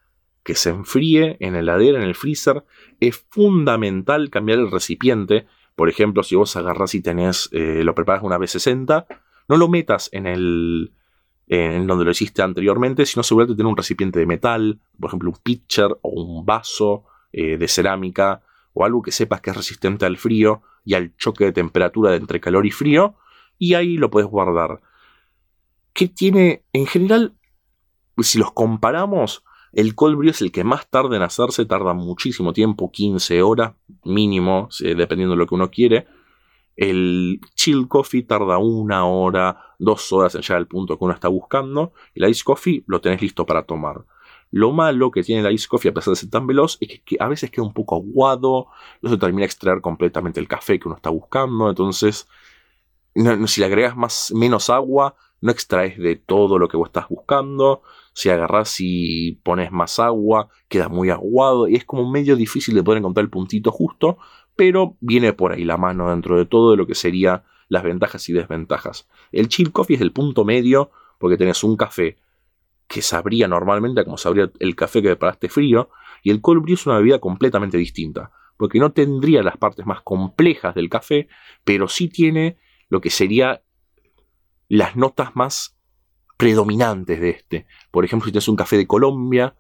que 0.44 0.54
se 0.54 0.70
enfríe 0.70 1.38
en 1.40 1.54
la 1.54 1.60
heladera, 1.60 1.98
en 1.98 2.04
el 2.04 2.16
freezer. 2.16 2.66
Es 3.00 3.26
fundamental 3.30 4.30
cambiar 4.30 4.60
el 4.60 4.70
recipiente. 4.70 5.48
Por 5.78 5.88
ejemplo, 5.88 6.24
si 6.24 6.36
vos 6.36 6.58
agarras 6.58 6.94
y 6.94 7.02
tenés, 7.02 7.48
eh, 7.54 7.86
lo 7.86 7.96
preparas 7.96 8.22
una 8.22 8.38
B60, 8.38 9.06
no 9.48 9.56
lo 9.56 9.70
metas 9.70 10.10
en 10.12 10.28
el, 10.28 10.92
en 11.48 11.88
donde 11.88 12.04
lo 12.04 12.12
hiciste 12.12 12.42
anteriormente, 12.42 13.06
sino 13.06 13.24
seguramente 13.24 13.56
tener 13.56 13.70
un 13.70 13.78
recipiente 13.78 14.20
de 14.20 14.26
metal, 14.26 14.80
por 15.00 15.10
ejemplo 15.10 15.30
un 15.30 15.38
pitcher 15.42 15.98
o 16.02 16.10
un 16.10 16.46
vaso 16.46 17.06
eh, 17.32 17.58
de 17.58 17.68
cerámica 17.68 18.42
o 18.74 18.84
algo 18.84 19.02
que 19.02 19.12
sepas 19.12 19.42
que 19.42 19.52
es 19.52 19.58
resistente 19.58 20.06
al 20.06 20.18
frío 20.18 20.62
y 20.84 20.94
al 20.94 21.16
choque 21.18 21.46
de 21.46 21.52
temperatura 21.54 22.16
entre 22.16 22.40
calor 22.40 22.66
y 22.66 22.72
frío, 22.72 23.16
y 23.58 23.74
ahí 23.74 23.98
lo 23.98 24.10
puedes 24.10 24.30
guardar. 24.30 24.82
¿Qué 25.94 26.08
tiene 26.08 26.64
en 26.74 26.86
general? 26.86 27.36
Si 28.20 28.38
los 28.38 28.52
comparamos, 28.52 29.44
el 29.74 29.96
cold 29.96 30.28
es 30.28 30.42
el 30.42 30.52
que 30.52 30.64
más 30.64 30.90
tarda 30.90 31.16
en 31.16 31.24
hacerse, 31.24 31.66
tarda 31.66 31.94
muchísimo 31.94 32.54
tiempo, 32.54 32.92
15 32.92 33.42
horas 33.42 33.74
mínimo, 34.04 34.70
dependiendo 34.80 35.34
de 35.34 35.38
lo 35.38 35.48
que 35.48 35.56
uno 35.56 35.72
quiere. 35.72 36.08
El 36.78 37.42
chill 37.56 37.88
coffee 37.88 38.22
tarda 38.22 38.60
una 38.60 39.08
hora, 39.08 39.74
dos 39.80 40.14
horas 40.14 40.36
en 40.36 40.42
llegar 40.42 40.58
al 40.58 40.68
punto 40.68 40.98
que 40.98 41.04
uno 41.04 41.14
está 41.14 41.28
buscando. 41.28 41.92
El 42.14 42.30
ice 42.30 42.44
coffee 42.44 42.84
lo 42.86 43.02
tenés 43.02 43.20
listo 43.22 43.48
para 43.48 43.64
tomar. 43.64 44.06
Lo 44.52 44.72
malo 44.72 45.10
que 45.10 45.24
tiene 45.24 45.46
el 45.46 45.54
ice 45.56 45.68
coffee, 45.68 45.90
a 45.90 45.94
pesar 45.94 46.12
de 46.12 46.20
ser 46.20 46.30
tan 46.30 46.46
veloz, 46.46 46.78
es 46.80 47.02
que 47.02 47.18
a 47.20 47.28
veces 47.28 47.50
queda 47.50 47.66
un 47.66 47.74
poco 47.74 47.96
aguado, 47.96 48.68
no 49.02 49.10
se 49.10 49.18
termina 49.18 49.42
de 49.42 49.48
extraer 49.48 49.82
completamente 49.82 50.40
el 50.40 50.48
café 50.48 50.80
que 50.80 50.88
uno 50.88 50.96
está 50.96 51.10
buscando. 51.10 51.68
Entonces, 51.68 52.28
si 53.48 53.60
le 53.60 53.66
agregas 53.66 53.98
más, 53.98 54.32
menos 54.36 54.70
agua, 54.70 55.16
no 55.42 55.52
extraes 55.52 55.98
de 55.98 56.16
todo 56.16 56.60
lo 56.60 56.68
que 56.68 56.78
vos 56.78 56.90
estás 56.90 57.10
buscando. 57.10 57.82
Si 58.14 58.30
agarras 58.30 58.76
y 58.80 59.34
pones 59.44 59.72
más 59.72 59.98
agua, 60.00 60.50
queda 60.68 60.90
muy 60.90 61.10
aguado 61.10 61.68
y 61.68 61.76
es 61.76 61.86
como 61.86 62.10
medio 62.10 62.36
difícil 62.36 62.76
de 62.76 62.84
poder 62.84 63.00
encontrar 63.00 63.24
el 63.24 63.32
puntito 63.32 63.72
justo 63.72 64.20
pero 64.58 64.98
viene 65.00 65.32
por 65.32 65.54
ahí 65.54 65.64
la 65.64 65.78
mano 65.78 66.10
dentro 66.10 66.38
de 66.38 66.46
todo 66.46 66.72
de 66.72 66.78
lo 66.78 66.86
que 66.86 66.96
serían 66.96 67.44
las 67.70 67.84
ventajas 67.84 68.28
y 68.28 68.34
desventajas. 68.34 69.08
El 69.32 69.48
chill 69.48 69.72
coffee 69.72 69.96
es 69.96 70.02
el 70.02 70.12
punto 70.12 70.44
medio 70.44 70.92
porque 71.20 71.38
tenés 71.38 71.64
un 71.64 71.78
café 71.78 72.18
que 72.88 73.02
sabría 73.02 73.48
normalmente 73.48 74.04
como 74.04 74.18
sabría 74.18 74.52
el 74.60 74.76
café 74.76 75.02
que 75.02 75.10
preparaste 75.10 75.50
frío 75.50 75.90
y 76.24 76.32
el 76.32 76.42
cold 76.42 76.64
brew 76.64 76.74
es 76.74 76.86
una 76.86 76.98
bebida 76.98 77.20
completamente 77.20 77.78
distinta 77.78 78.32
porque 78.58 78.80
no 78.80 78.92
tendría 78.92 79.44
las 79.44 79.58
partes 79.58 79.86
más 79.86 80.02
complejas 80.02 80.74
del 80.74 80.90
café, 80.90 81.30
pero 81.64 81.88
sí 81.88 82.10
tiene 82.10 82.58
lo 82.90 83.02
que 83.02 83.10
sería 83.10 83.62
las 84.68 84.96
notas 84.96 85.36
más 85.36 85.78
predominantes 86.38 87.22
de 87.22 87.30
este. 87.30 87.68
Por 87.92 88.04
ejemplo, 88.04 88.26
si 88.26 88.32
tienes 88.32 88.48
un 88.48 88.56
café 88.56 88.78
de 88.78 88.88
Colombia, 88.88 89.56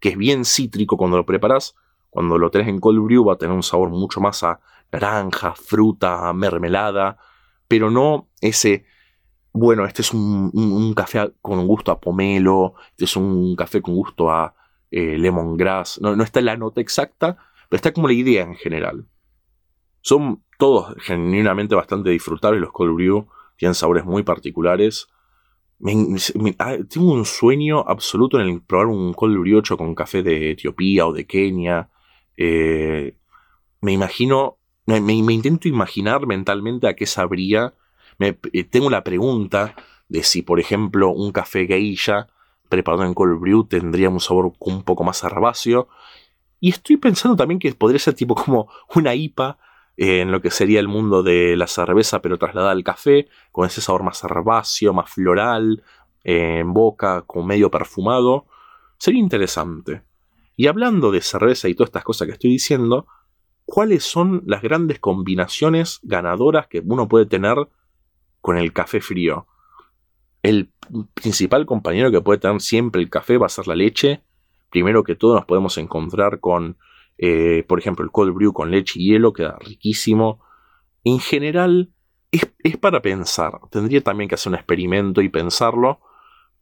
que 0.00 0.10
es 0.10 0.16
bien 0.16 0.44
cítrico 0.44 0.96
cuando 0.96 1.16
lo 1.16 1.26
preparas, 1.26 1.76
cuando 2.10 2.38
lo 2.38 2.50
tenés 2.50 2.68
en 2.68 2.80
cold 2.80 3.00
brew 3.02 3.24
va 3.24 3.34
a 3.34 3.38
tener 3.38 3.54
un 3.54 3.62
sabor 3.62 3.90
mucho 3.90 4.20
más 4.20 4.42
a 4.42 4.60
naranja, 4.92 5.54
fruta, 5.54 6.32
mermelada, 6.32 7.16
pero 7.68 7.90
no 7.90 8.28
ese, 8.40 8.84
bueno, 9.52 9.84
este 9.86 10.02
es 10.02 10.12
un, 10.12 10.92
café 10.94 11.32
con 11.40 11.66
gusto 11.66 11.92
a 11.92 12.00
pomelo, 12.00 12.74
este 12.90 13.04
es 13.04 13.16
un 13.16 13.54
café 13.56 13.80
con 13.80 13.94
gusto 13.94 14.30
a 14.30 14.54
eh, 14.90 15.16
lemongrass, 15.16 16.00
no, 16.00 16.16
no 16.16 16.24
está 16.24 16.40
la 16.40 16.56
nota 16.56 16.80
exacta, 16.80 17.36
pero 17.68 17.76
está 17.76 17.92
como 17.92 18.08
la 18.08 18.14
idea 18.14 18.42
en 18.42 18.56
general. 18.56 19.06
Son 20.00 20.42
todos 20.58 20.94
genuinamente 20.98 21.74
bastante 21.74 22.10
disfrutables 22.10 22.60
los 22.60 22.72
cold 22.72 22.94
brew, 22.94 23.28
tienen 23.56 23.74
sabores 23.74 24.04
muy 24.04 24.22
particulares. 24.22 25.08
Ah, 26.58 26.76
tengo 26.88 27.12
un 27.12 27.24
sueño 27.24 27.80
absoluto 27.86 28.40
en 28.40 28.60
probar 28.60 28.86
un 28.86 29.14
cold 29.14 29.38
brew 29.38 29.58
hecho 29.60 29.76
con 29.76 29.94
café 29.94 30.22
de 30.22 30.50
Etiopía 30.50 31.06
o 31.06 31.12
de 31.12 31.26
Kenia. 31.26 31.88
Eh, 32.42 33.18
me 33.82 33.92
imagino, 33.92 34.58
me, 34.86 35.12
intento 35.12 35.68
imaginar 35.68 36.26
mentalmente 36.26 36.88
a 36.88 36.96
qué 36.96 37.06
sabría. 37.06 37.74
Me, 38.18 38.38
eh, 38.54 38.64
tengo 38.64 38.88
la 38.88 39.04
pregunta 39.04 39.74
de 40.08 40.22
si, 40.22 40.40
por 40.40 40.58
ejemplo, 40.58 41.10
un 41.10 41.32
café 41.32 41.66
geisha 41.66 42.28
preparado 42.70 43.04
en 43.04 43.14
cold 43.14 43.40
brew 43.40 43.64
tendría 43.66 44.08
un 44.08 44.20
sabor 44.20 44.54
un 44.58 44.82
poco 44.84 45.04
más 45.04 45.22
herbáceo. 45.22 45.88
Y 46.60 46.70
estoy 46.70 46.96
pensando 46.96 47.36
también 47.36 47.58
que 47.58 47.72
podría 47.74 47.98
ser 47.98 48.14
tipo 48.14 48.34
como 48.34 48.70
una 48.94 49.14
IPA 49.14 49.58
eh, 49.98 50.20
en 50.22 50.32
lo 50.32 50.40
que 50.40 50.50
sería 50.50 50.80
el 50.80 50.88
mundo 50.88 51.22
de 51.22 51.56
la 51.56 51.66
cerveza, 51.66 52.22
pero 52.22 52.38
trasladada 52.38 52.72
al 52.72 52.84
café, 52.84 53.28
con 53.52 53.66
ese 53.66 53.82
sabor 53.82 54.02
más 54.02 54.24
herbáceo, 54.24 54.94
más 54.94 55.10
floral, 55.10 55.82
en 56.24 56.72
boca, 56.72 57.22
como 57.26 57.46
medio 57.46 57.70
perfumado. 57.70 58.46
Sería 58.98 59.20
interesante. 59.20 60.02
Y 60.56 60.66
hablando 60.66 61.10
de 61.10 61.20
cerveza 61.20 61.68
y 61.68 61.74
todas 61.74 61.88
estas 61.88 62.04
cosas 62.04 62.26
que 62.26 62.32
estoy 62.32 62.50
diciendo, 62.50 63.06
¿cuáles 63.64 64.04
son 64.04 64.42
las 64.46 64.62
grandes 64.62 64.98
combinaciones 64.98 66.00
ganadoras 66.02 66.66
que 66.66 66.82
uno 66.84 67.08
puede 67.08 67.26
tener 67.26 67.56
con 68.40 68.58
el 68.58 68.72
café 68.72 69.00
frío? 69.00 69.46
El 70.42 70.72
principal 71.14 71.66
compañero 71.66 72.10
que 72.10 72.20
puede 72.20 72.40
tener 72.40 72.60
siempre 72.60 73.00
el 73.00 73.10
café 73.10 73.38
va 73.38 73.46
a 73.46 73.50
ser 73.50 73.68
la 73.68 73.76
leche. 73.76 74.22
Primero 74.70 75.04
que 75.04 75.14
todo 75.14 75.34
nos 75.34 75.44
podemos 75.44 75.78
encontrar 75.78 76.40
con, 76.40 76.78
eh, 77.18 77.64
por 77.68 77.78
ejemplo, 77.78 78.04
el 78.04 78.10
cold 78.10 78.34
brew 78.34 78.52
con 78.52 78.70
leche 78.70 79.00
y 79.00 79.12
hielo, 79.12 79.32
queda 79.32 79.56
riquísimo. 79.60 80.40
En 81.04 81.20
general, 81.20 81.90
es, 82.32 82.52
es 82.58 82.76
para 82.76 83.02
pensar. 83.02 83.60
Tendría 83.70 84.02
también 84.02 84.28
que 84.28 84.34
hacer 84.34 84.50
un 84.50 84.56
experimento 84.56 85.20
y 85.22 85.28
pensarlo. 85.28 86.00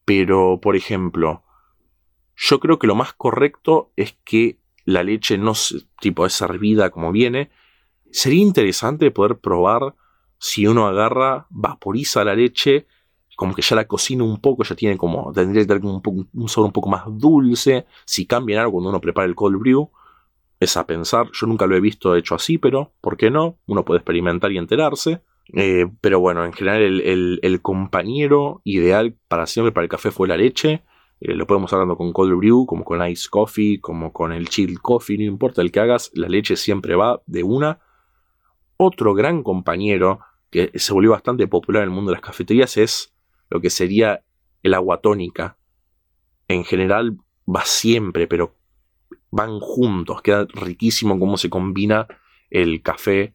Pero, 0.04 0.58
por 0.60 0.76
ejemplo, 0.76 1.42
yo 2.38 2.60
creo 2.60 2.78
que 2.78 2.86
lo 2.86 2.94
más 2.94 3.12
correcto 3.12 3.90
es 3.96 4.16
que 4.24 4.58
la 4.84 5.02
leche 5.02 5.36
no 5.36 5.52
tipo 6.00 6.24
es 6.24 6.32
servida 6.32 6.90
como 6.90 7.10
viene. 7.10 7.50
Sería 8.10 8.40
interesante 8.40 9.10
poder 9.10 9.38
probar 9.38 9.94
si 10.38 10.66
uno 10.66 10.86
agarra, 10.86 11.46
vaporiza 11.50 12.24
la 12.24 12.36
leche, 12.36 12.86
como 13.36 13.54
que 13.54 13.62
ya 13.62 13.74
la 13.74 13.86
cocina 13.86 14.22
un 14.22 14.40
poco, 14.40 14.62
ya 14.62 14.76
tiene 14.76 14.96
como, 14.96 15.32
tendría 15.32 15.62
que 15.62 15.66
tener 15.66 15.84
un, 15.84 16.28
un 16.32 16.48
sabor 16.48 16.68
un 16.68 16.72
poco 16.72 16.88
más 16.88 17.04
dulce. 17.08 17.86
Si 18.04 18.24
cambia 18.24 18.60
algo 18.60 18.74
cuando 18.74 18.90
uno 18.90 19.00
prepara 19.00 19.26
el 19.26 19.34
cold 19.34 19.58
brew, 19.58 19.90
es 20.60 20.76
a 20.76 20.86
pensar. 20.86 21.28
Yo 21.32 21.46
nunca 21.46 21.66
lo 21.66 21.76
he 21.76 21.80
visto 21.80 22.14
hecho 22.14 22.34
así, 22.34 22.58
pero 22.58 22.92
¿por 23.00 23.16
qué 23.16 23.30
no? 23.30 23.58
Uno 23.66 23.84
puede 23.84 23.98
experimentar 23.98 24.52
y 24.52 24.58
enterarse. 24.58 25.22
Eh, 25.54 25.86
pero 26.00 26.20
bueno, 26.20 26.44
en 26.44 26.52
general 26.52 26.82
el, 26.82 27.60
compañero 27.62 28.60
ideal 28.64 29.14
para 29.28 29.46
siempre 29.46 29.72
para 29.72 29.84
el 29.84 29.90
café 29.90 30.10
fue 30.10 30.28
la 30.28 30.36
leche. 30.36 30.82
Eh, 31.20 31.34
lo 31.34 31.46
podemos 31.46 31.72
hablando 31.72 31.96
con 31.96 32.12
cold 32.12 32.36
brew, 32.36 32.66
como 32.66 32.84
con 32.84 33.06
ice 33.06 33.28
coffee, 33.28 33.80
como 33.80 34.12
con 34.12 34.32
el 34.32 34.48
chill 34.48 34.80
coffee, 34.80 35.18
no 35.18 35.24
importa 35.24 35.62
el 35.62 35.72
que 35.72 35.80
hagas, 35.80 36.10
la 36.14 36.28
leche 36.28 36.56
siempre 36.56 36.94
va 36.94 37.22
de 37.26 37.42
una. 37.42 37.80
Otro 38.76 39.14
gran 39.14 39.42
compañero 39.42 40.20
que 40.50 40.70
se 40.74 40.92
volvió 40.92 41.10
bastante 41.10 41.46
popular 41.46 41.82
en 41.82 41.90
el 41.90 41.94
mundo 41.94 42.10
de 42.10 42.16
las 42.16 42.24
cafeterías 42.24 42.76
es 42.76 43.14
lo 43.50 43.60
que 43.60 43.70
sería 43.70 44.22
el 44.62 44.74
agua 44.74 45.00
tónica. 45.00 45.58
En 46.46 46.64
general 46.64 47.18
va 47.46 47.64
siempre, 47.64 48.26
pero 48.26 48.56
van 49.30 49.58
juntos. 49.60 50.22
Queda 50.22 50.46
riquísimo 50.52 51.18
cómo 51.18 51.36
se 51.36 51.50
combina 51.50 52.06
el 52.50 52.82
café 52.82 53.34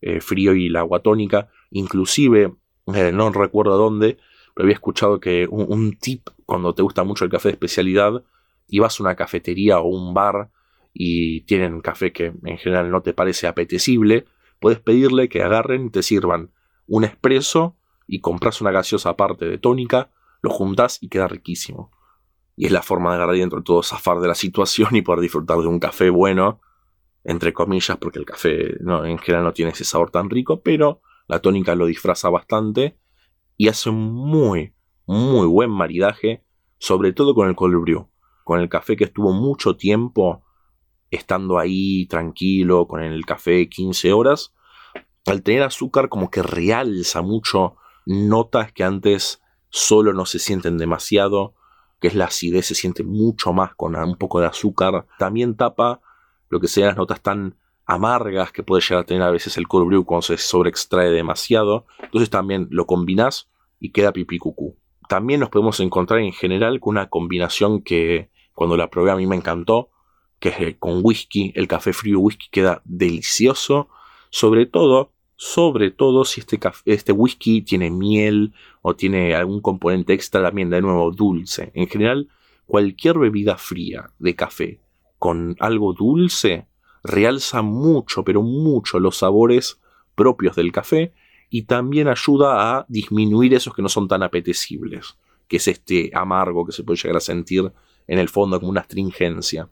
eh, 0.00 0.20
frío 0.20 0.54
y 0.54 0.68
la 0.68 0.80
agua 0.80 1.00
tónica. 1.00 1.50
Inclusive, 1.70 2.54
eh, 2.94 3.12
no 3.12 3.30
recuerdo 3.30 3.76
dónde, 3.76 4.18
pero 4.54 4.66
había 4.66 4.74
escuchado 4.74 5.20
que 5.20 5.46
un, 5.50 5.96
tip 5.98 6.28
cuando 6.46 6.74
te 6.74 6.82
gusta 6.82 7.04
mucho 7.04 7.24
el 7.24 7.30
café 7.30 7.48
de 7.48 7.54
especialidad 7.54 8.22
y 8.68 8.78
vas 8.78 8.98
a 8.98 9.02
una 9.02 9.16
cafetería 9.16 9.80
o 9.80 9.88
un 9.88 10.14
bar 10.14 10.50
y 10.92 11.42
tienen 11.42 11.80
café 11.80 12.12
que 12.12 12.32
en 12.44 12.58
general 12.58 12.90
no 12.90 13.02
te 13.02 13.12
parece 13.12 13.46
apetecible, 13.46 14.26
puedes 14.60 14.78
pedirle 14.78 15.28
que 15.28 15.42
agarren 15.42 15.86
y 15.86 15.90
te 15.90 16.02
sirvan 16.02 16.50
un 16.86 17.04
espresso 17.04 17.76
y 18.06 18.20
compras 18.20 18.60
una 18.60 18.70
gaseosa 18.70 19.10
aparte 19.10 19.46
de 19.46 19.58
tónica, 19.58 20.10
lo 20.40 20.50
juntas 20.50 20.98
y 21.00 21.08
queda 21.08 21.26
riquísimo. 21.26 21.90
Y 22.56 22.66
es 22.66 22.72
la 22.72 22.82
forma 22.82 23.10
de 23.10 23.16
agarrar 23.16 23.34
dentro 23.34 23.58
de 23.58 23.64
todo 23.64 23.82
zafar 23.82 24.20
de 24.20 24.28
la 24.28 24.34
situación 24.36 24.94
y 24.94 25.02
poder 25.02 25.20
disfrutar 25.20 25.58
de 25.58 25.66
un 25.66 25.80
café 25.80 26.10
bueno 26.10 26.60
entre 27.24 27.54
comillas, 27.54 27.96
porque 27.96 28.18
el 28.18 28.26
café 28.26 28.76
no, 28.80 29.04
en 29.04 29.18
general 29.18 29.44
no 29.44 29.52
tiene 29.52 29.72
ese 29.72 29.84
sabor 29.84 30.10
tan 30.10 30.28
rico, 30.28 30.60
pero 30.60 31.00
la 31.26 31.40
tónica 31.40 31.74
lo 31.74 31.86
disfraza 31.86 32.28
bastante 32.28 32.98
y 33.56 33.68
hace 33.68 33.90
un 33.90 34.12
muy, 34.12 34.74
muy 35.06 35.46
buen 35.46 35.70
maridaje, 35.70 36.44
sobre 36.78 37.12
todo 37.12 37.34
con 37.34 37.48
el 37.48 37.54
cold 37.54 38.06
con 38.44 38.60
el 38.60 38.68
café 38.68 38.96
que 38.96 39.04
estuvo 39.04 39.32
mucho 39.32 39.76
tiempo 39.76 40.44
estando 41.10 41.58
ahí 41.58 42.06
tranquilo, 42.06 42.86
con 42.86 43.02
el 43.02 43.24
café 43.24 43.68
15 43.68 44.12
horas, 44.12 44.52
al 45.26 45.42
tener 45.42 45.62
azúcar 45.62 46.08
como 46.08 46.30
que 46.30 46.42
realza 46.42 47.22
mucho 47.22 47.76
notas 48.04 48.72
que 48.72 48.84
antes 48.84 49.40
solo 49.70 50.12
no 50.12 50.26
se 50.26 50.38
sienten 50.38 50.76
demasiado, 50.76 51.54
que 52.00 52.08
es 52.08 52.14
la 52.14 52.26
acidez, 52.26 52.66
se 52.66 52.74
siente 52.74 53.02
mucho 53.02 53.52
más 53.52 53.74
con 53.74 53.96
un 53.96 54.16
poco 54.16 54.40
de 54.40 54.46
azúcar, 54.46 55.06
también 55.18 55.56
tapa 55.56 56.00
lo 56.48 56.60
que 56.60 56.68
sean 56.68 56.88
las 56.88 56.96
notas 56.96 57.22
tan 57.22 57.56
amargas 57.86 58.52
que 58.52 58.62
puede 58.62 58.82
llegar 58.82 59.02
a 59.02 59.06
tener 59.06 59.22
a 59.22 59.30
veces 59.30 59.56
el 59.56 59.68
cold 59.68 59.86
brew 59.86 60.04
cuando 60.04 60.22
se 60.22 60.38
sobreextrae 60.38 61.10
demasiado. 61.10 61.86
Entonces 62.02 62.30
también 62.30 62.68
lo 62.70 62.86
combinás 62.86 63.48
y 63.80 63.90
queda 63.90 64.12
pipí 64.12 64.38
cucú. 64.38 64.76
También 65.08 65.40
nos 65.40 65.50
podemos 65.50 65.80
encontrar 65.80 66.20
en 66.20 66.32
general 66.32 66.80
con 66.80 66.92
una 66.92 67.08
combinación 67.08 67.82
que 67.82 68.30
cuando 68.54 68.76
la 68.76 68.88
probé 68.88 69.10
a 69.10 69.16
mí 69.16 69.26
me 69.26 69.36
encantó, 69.36 69.90
que 70.38 70.48
es 70.48 70.76
con 70.78 71.00
whisky. 71.02 71.52
El 71.54 71.68
café 71.68 71.92
frío 71.92 72.20
whisky 72.20 72.48
queda 72.50 72.80
delicioso. 72.84 73.88
Sobre 74.30 74.66
todo, 74.66 75.12
sobre 75.36 75.90
todo 75.90 76.24
si 76.24 76.40
este, 76.40 76.58
este 76.86 77.12
whisky 77.12 77.62
tiene 77.62 77.90
miel 77.90 78.54
o 78.82 78.94
tiene 78.94 79.34
algún 79.34 79.60
componente 79.60 80.12
extra 80.14 80.42
también, 80.42 80.70
de 80.70 80.80
nuevo, 80.80 81.10
dulce. 81.10 81.70
En 81.74 81.86
general, 81.86 82.28
cualquier 82.66 83.18
bebida 83.18 83.56
fría 83.56 84.10
de 84.18 84.34
café 84.34 84.80
con 85.18 85.56
algo 85.60 85.92
dulce, 85.92 86.66
realza 87.04 87.62
mucho, 87.62 88.24
pero 88.24 88.42
mucho 88.42 88.98
los 88.98 89.18
sabores 89.18 89.78
propios 90.14 90.56
del 90.56 90.72
café 90.72 91.12
y 91.50 91.62
también 91.62 92.08
ayuda 92.08 92.76
a 92.76 92.86
disminuir 92.88 93.54
esos 93.54 93.74
que 93.74 93.82
no 93.82 93.88
son 93.88 94.08
tan 94.08 94.22
apetecibles, 94.22 95.16
que 95.46 95.58
es 95.58 95.68
este 95.68 96.10
amargo 96.14 96.66
que 96.66 96.72
se 96.72 96.82
puede 96.82 96.98
llegar 97.00 97.18
a 97.18 97.20
sentir 97.20 97.72
en 98.06 98.18
el 98.18 98.28
fondo 98.28 98.58
como 98.58 98.70
una 98.70 98.80
astringencia. 98.80 99.68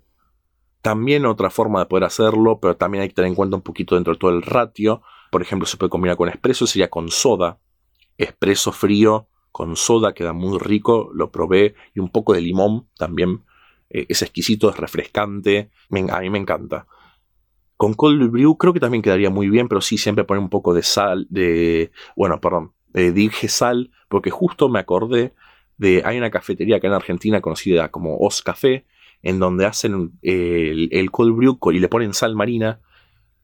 También 0.83 1.27
otra 1.27 1.51
forma 1.51 1.81
de 1.81 1.87
poder 1.87 2.05
hacerlo, 2.05 2.59
pero 2.61 2.77
también 2.77 3.03
hay 3.03 3.09
que 3.09 3.15
tener 3.15 3.31
en 3.31 3.35
cuenta 3.35 3.57
un 3.57 3.63
poquito 3.63 3.95
dentro 3.95 4.13
de 4.13 4.19
todo 4.19 4.31
el 4.31 4.43
ratio. 4.43 5.03
Por 5.31 5.41
ejemplo, 5.43 5.67
se 5.67 5.77
puede 5.77 5.91
combinar 5.91 6.17
con 6.17 6.29
espresso, 6.29 6.67
sería 6.67 6.91
con 6.91 7.09
soda. 7.09 7.59
Espresso 8.19 8.73
frío 8.73 9.29
con 9.53 9.77
soda 9.77 10.15
queda 10.15 10.33
muy 10.33 10.59
rico, 10.59 11.11
lo 11.15 11.31
probé, 11.31 11.75
y 11.95 12.01
un 12.01 12.11
poco 12.11 12.33
de 12.33 12.41
limón 12.41 12.89
también 12.97 13.45
eh, 13.91 14.07
es 14.09 14.23
exquisito, 14.23 14.71
es 14.71 14.77
refrescante, 14.77 15.71
a 15.91 16.21
mí 16.21 16.31
me 16.31 16.39
encanta. 16.39 16.87
Con 17.83 17.95
cold 17.95 18.31
brew 18.31 18.57
creo 18.57 18.73
que 18.73 18.79
también 18.79 19.03
quedaría 19.03 19.29
muy 19.29 19.49
bien, 19.49 19.67
pero 19.67 19.81
sí 19.81 19.99
siempre 19.99 20.23
poner 20.23 20.41
un 20.41 20.51
poco 20.51 20.73
de 20.73 20.85
sal, 20.85 21.27
de, 21.31 21.91
bueno, 22.15 22.41
perdón, 22.41 22.75
dije 22.95 23.49
sal, 23.49 23.91
porque 24.09 24.31
justo 24.31 24.69
me 24.69 24.79
acordé 24.79 25.35
de, 25.79 26.01
hay 26.05 26.17
una 26.17 26.31
cafetería 26.31 26.77
acá 26.77 26.87
en 26.87 26.93
Argentina 26.93 27.41
conocida 27.41 27.91
como 27.91 28.19
Os 28.19 28.41
Café, 28.41 28.85
en 29.25 29.41
donde 29.41 29.67
hacen 29.67 30.13
el, 30.23 30.91
el 30.93 31.11
cold 31.11 31.35
brew 31.35 31.59
y 31.73 31.81
le 31.81 31.89
ponen 31.89 32.15
sal 32.15 32.37
marina, 32.37 32.79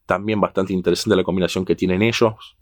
también 0.05 0.39
bastante 0.39 0.71
interesante 0.71 1.17
la 1.17 1.25
combinación 1.25 1.65
que 1.65 1.75
tienen 1.75 2.01
ellos. 2.01 2.55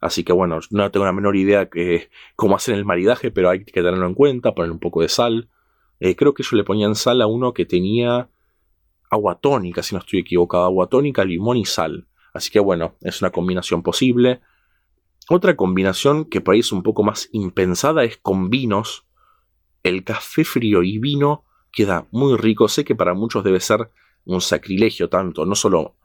Así 0.00 0.22
que 0.22 0.34
bueno, 0.34 0.58
no 0.68 0.90
tengo 0.90 1.06
la 1.06 1.12
menor 1.12 1.34
idea 1.34 1.64
de 1.64 2.10
cómo 2.36 2.56
hacen 2.56 2.74
el 2.74 2.84
maridaje, 2.84 3.30
pero 3.30 3.48
hay 3.48 3.64
que 3.64 3.72
tenerlo 3.72 4.06
en 4.06 4.12
cuenta, 4.12 4.54
poner 4.54 4.70
un 4.70 4.78
poco 4.78 5.00
de 5.00 5.08
sal. 5.08 5.48
Eh, 5.98 6.14
creo 6.14 6.34
que 6.34 6.42
ellos 6.42 6.52
le 6.52 6.64
ponían 6.64 6.94
sal 6.94 7.22
a 7.22 7.26
uno 7.26 7.54
que 7.54 7.64
tenía 7.64 8.28
agua 9.10 9.38
tónica, 9.40 9.82
si 9.82 9.94
no 9.94 10.00
estoy 10.00 10.20
equivocado, 10.20 10.64
agua 10.64 10.88
tónica, 10.88 11.24
limón 11.24 11.56
y 11.56 11.64
sal. 11.64 12.06
Así 12.32 12.50
que 12.50 12.60
bueno, 12.60 12.94
es 13.00 13.20
una 13.20 13.30
combinación 13.30 13.82
posible. 13.82 14.40
Otra 15.28 15.56
combinación 15.56 16.24
que 16.24 16.40
por 16.40 16.54
ahí 16.54 16.60
es 16.60 16.72
un 16.72 16.82
poco 16.82 17.02
más 17.02 17.28
impensada 17.32 18.04
es 18.04 18.16
con 18.16 18.50
vinos. 18.50 19.06
El 19.82 20.04
café 20.04 20.44
frío 20.44 20.82
y 20.82 20.98
vino 20.98 21.44
queda 21.72 22.06
muy 22.10 22.36
rico. 22.36 22.68
Sé 22.68 22.84
que 22.84 22.94
para 22.94 23.14
muchos 23.14 23.44
debe 23.44 23.60
ser 23.60 23.90
un 24.24 24.40
sacrilegio 24.40 25.08
tanto, 25.08 25.46
no 25.46 25.54
solo 25.54 25.96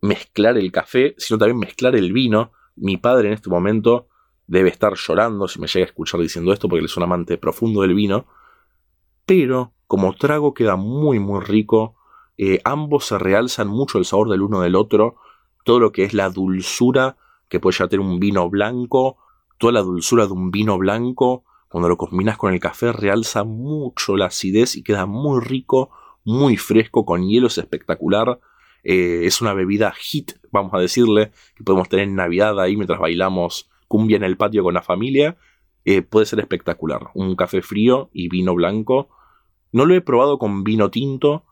mezclar 0.00 0.56
el 0.58 0.70
café, 0.72 1.14
sino 1.18 1.38
también 1.38 1.58
mezclar 1.58 1.96
el 1.96 2.12
vino. 2.12 2.52
Mi 2.76 2.96
padre 2.96 3.28
en 3.28 3.34
este 3.34 3.50
momento 3.50 4.08
debe 4.46 4.68
estar 4.68 4.94
llorando 4.94 5.48
si 5.48 5.60
me 5.60 5.66
llega 5.66 5.84
a 5.84 5.88
escuchar 5.88 6.20
diciendo 6.20 6.52
esto 6.52 6.68
porque 6.68 6.80
él 6.80 6.86
es 6.86 6.96
un 6.96 7.02
amante 7.02 7.38
profundo 7.38 7.80
del 7.82 7.94
vino 7.94 8.26
pero 9.26 9.72
como 9.86 10.14
trago 10.14 10.54
queda 10.54 10.76
muy 10.76 11.18
muy 11.18 11.40
rico. 11.40 11.96
Eh, 12.36 12.60
ambos 12.64 13.06
se 13.06 13.18
realzan 13.18 13.68
mucho 13.68 13.98
el 13.98 14.04
sabor 14.04 14.30
del 14.30 14.42
uno 14.42 14.60
del 14.60 14.74
otro. 14.74 15.16
Todo 15.64 15.80
lo 15.80 15.92
que 15.92 16.04
es 16.04 16.14
la 16.14 16.30
dulzura 16.30 17.16
que 17.48 17.60
puede 17.60 17.76
ya 17.78 17.88
tener 17.88 18.04
un 18.04 18.18
vino 18.18 18.48
blanco, 18.48 19.18
toda 19.58 19.72
la 19.72 19.82
dulzura 19.82 20.26
de 20.26 20.32
un 20.32 20.50
vino 20.50 20.76
blanco, 20.78 21.44
cuando 21.68 21.88
lo 21.88 21.96
combinas 21.96 22.36
con 22.36 22.52
el 22.52 22.60
café 22.60 22.92
realza 22.92 23.44
mucho 23.44 24.16
la 24.16 24.26
acidez 24.26 24.76
y 24.76 24.82
queda 24.82 25.06
muy 25.06 25.40
rico, 25.40 25.90
muy 26.24 26.56
fresco, 26.56 27.04
con 27.04 27.28
hielo 27.28 27.48
es 27.48 27.58
espectacular. 27.58 28.40
Eh, 28.82 29.22
es 29.24 29.40
una 29.40 29.54
bebida 29.54 29.92
hit, 29.92 30.32
vamos 30.50 30.74
a 30.74 30.78
decirle, 30.78 31.32
que 31.56 31.64
podemos 31.64 31.88
tener 31.88 32.08
en 32.08 32.16
Navidad 32.16 32.60
ahí 32.60 32.76
mientras 32.76 33.00
bailamos 33.00 33.70
cumbia 33.88 34.16
en 34.16 34.24
el 34.24 34.36
patio 34.36 34.62
con 34.62 34.74
la 34.74 34.82
familia 34.82 35.36
eh, 35.84 36.02
puede 36.02 36.26
ser 36.26 36.40
espectacular. 36.40 37.10
Un 37.14 37.36
café 37.36 37.62
frío 37.62 38.08
y 38.12 38.28
vino 38.28 38.54
blanco. 38.54 39.08
No 39.72 39.84
lo 39.84 39.94
he 39.94 40.00
probado 40.00 40.38
con 40.38 40.64
vino 40.64 40.90
tinto, 40.90 41.44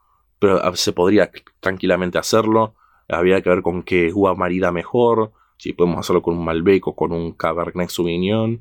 pero 0.43 0.61
ah, 0.61 0.75
se 0.75 0.93
podría 0.93 1.31
tranquilamente 1.61 2.19
hacerlo. 2.19 2.75
Habría 3.09 3.41
que 3.43 3.49
ver 3.49 3.63
con 3.63 3.85
qué 3.85 4.11
uva 4.13 4.35
marida 4.35 4.73
mejor. 4.73 5.31
Si 5.57 5.73
podemos 5.73 6.01
hacerlo 6.01 6.21
con 6.21 6.37
un 6.37 6.45
Malbec 6.45 6.85
o 6.89 6.97
con 6.97 7.13
un 7.13 7.31
Cabernet 7.31 7.91
Sauvignon. 7.91 8.61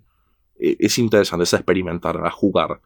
E, 0.60 0.78
es 0.78 1.00
interesante, 1.00 1.46
es 1.46 1.54
experimentar, 1.54 2.24
a 2.24 2.30
jugar. 2.30 2.82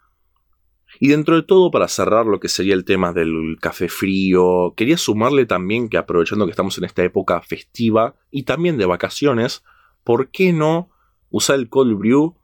Y 1.01 1.09
dentro 1.09 1.35
de 1.35 1.43
todo, 1.43 1.71
para 1.71 1.89
cerrar 1.89 2.25
lo 2.25 2.39
que 2.39 2.47
sería 2.47 2.73
el 2.73 2.85
tema 2.85 3.11
del 3.11 3.57
café 3.59 3.89
frío, 3.89 4.73
quería 4.77 4.97
sumarle 4.97 5.45
también 5.45 5.89
que 5.89 5.97
aprovechando 5.97 6.45
que 6.45 6.51
estamos 6.51 6.77
en 6.77 6.85
esta 6.85 7.03
época 7.03 7.41
festiva 7.41 8.15
y 8.31 8.43
también 8.43 8.77
de 8.77 8.85
vacaciones, 8.85 9.65
¿por 10.05 10.29
qué 10.29 10.53
no 10.53 10.89
usar 11.31 11.59
el 11.59 11.67
cold 11.67 11.97
brew 11.97 12.37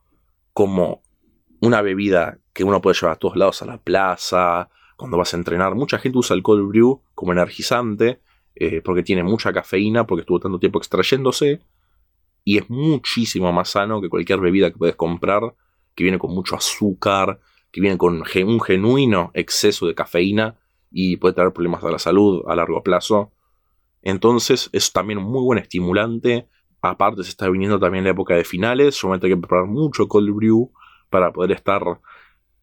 como 0.51 1.01
una 1.61 1.81
bebida 1.81 2.39
que 2.51 2.65
uno 2.65 2.81
puede 2.81 2.97
llevar 2.99 3.15
a 3.15 3.19
todos 3.19 3.37
lados, 3.37 3.61
a 3.61 3.67
la 3.67 3.77
plaza, 3.77 4.69
cuando 5.01 5.17
vas 5.17 5.33
a 5.33 5.37
entrenar. 5.37 5.73
Mucha 5.73 5.97
gente 5.97 6.19
usa 6.19 6.35
el 6.35 6.43
cold 6.43 6.67
brew 6.67 7.01
como 7.15 7.31
energizante, 7.31 8.21
eh, 8.53 8.81
porque 8.81 9.01
tiene 9.01 9.23
mucha 9.23 9.51
cafeína, 9.51 10.05
porque 10.05 10.21
estuvo 10.21 10.39
tanto 10.39 10.59
tiempo 10.59 10.77
extrayéndose. 10.77 11.61
y 12.43 12.57
es 12.57 12.69
muchísimo 12.69 13.51
más 13.51 13.69
sano 13.69 14.01
que 14.01 14.09
cualquier 14.09 14.39
bebida 14.39 14.71
que 14.71 14.77
puedes 14.77 14.95
comprar, 14.95 15.55
que 15.95 16.03
viene 16.03 16.17
con 16.17 16.33
mucho 16.33 16.55
azúcar, 16.55 17.39
que 17.71 17.81
viene 17.81 17.97
con 17.97 18.23
un 18.23 18.61
genuino 18.61 19.31
exceso 19.33 19.87
de 19.87 19.95
cafeína 19.95 20.55
y 20.91 21.17
puede 21.17 21.33
traer 21.33 21.51
problemas 21.53 21.83
a 21.83 21.91
la 21.91 21.99
salud 21.99 22.43
a 22.47 22.55
largo 22.55 22.83
plazo. 22.83 23.31
Entonces 24.01 24.69
es 24.71 24.91
también 24.91 25.19
un 25.19 25.25
muy 25.25 25.41
buen 25.43 25.59
estimulante. 25.59 26.47
Aparte 26.81 27.23
se 27.23 27.29
está 27.29 27.49
viniendo 27.49 27.79
también 27.79 28.03
la 28.03 28.11
época 28.11 28.35
de 28.35 28.43
finales. 28.43 28.99
Yo 29.01 29.09
me 29.09 29.19
tengo 29.19 29.35
que 29.35 29.41
preparar 29.41 29.65
mucho 29.65 30.07
cold 30.07 30.33
brew 30.33 30.71
para 31.09 31.31
poder 31.31 31.51
estar 31.51 31.83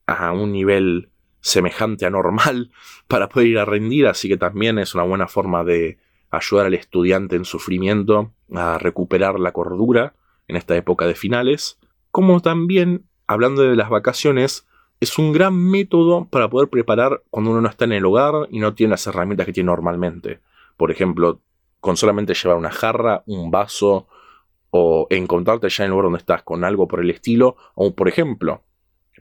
a 0.07 0.33
un 0.33 0.53
nivel 0.53 1.11
semejante 1.41 2.07
a 2.07 2.11
normal 2.11 2.71
para 3.09 3.29
poder 3.29 3.49
ir 3.49 3.59
a 3.59 3.65
rendir. 3.65 4.07
Así 4.07 4.29
que 4.29 4.37
también 4.37 4.79
es 4.79 4.95
una 4.95 5.05
buena 5.05 5.29
forma 5.29 5.65
de 5.65 5.99
ayudar 6.31 6.67
al 6.67 6.75
estudiante 6.75 7.37
en 7.37 7.45
sufrimiento 7.45 8.33
a 8.55 8.79
recuperar 8.79 9.39
la 9.41 9.53
cordura 9.53 10.15
en 10.47 10.57
esta 10.57 10.77
época 10.77 11.07
de 11.07 11.15
finales. 11.15 11.79
Como 12.11 12.41
también, 12.41 13.07
hablando 13.27 13.63
de 13.63 13.77
las 13.77 13.91
vacaciones, 13.91 14.67
es 15.01 15.19
un 15.19 15.33
gran 15.33 15.55
método 15.55 16.27
para 16.27 16.49
poder 16.49 16.69
preparar 16.69 17.23
cuando 17.31 17.51
uno 17.53 17.61
no 17.61 17.69
está 17.69 17.85
en 17.85 17.93
el 17.93 18.05
hogar 18.05 18.49
y 18.51 18.59
no 18.59 18.75
tiene 18.75 18.93
las 18.93 19.07
herramientas 19.07 19.47
que 19.47 19.53
tiene 19.53 19.69
normalmente. 19.69 20.41
Por 20.77 20.91
ejemplo, 20.91 21.41
con 21.81 21.97
solamente 21.97 22.35
llevar 22.35 22.57
una 22.57 22.71
jarra, 22.71 23.23
un 23.27 23.51
vaso 23.51 24.09
o 24.71 25.07
encontrarte 25.11 25.69
ya 25.69 25.85
en 25.85 25.87
el 25.87 25.91
lugar 25.91 26.05
donde 26.05 26.19
estás 26.19 26.43
con 26.43 26.65
algo 26.65 26.89
por 26.89 27.01
el 27.01 27.11
estilo. 27.11 27.57
O 27.75 27.95
por 27.95 28.09
ejemplo, 28.09 28.63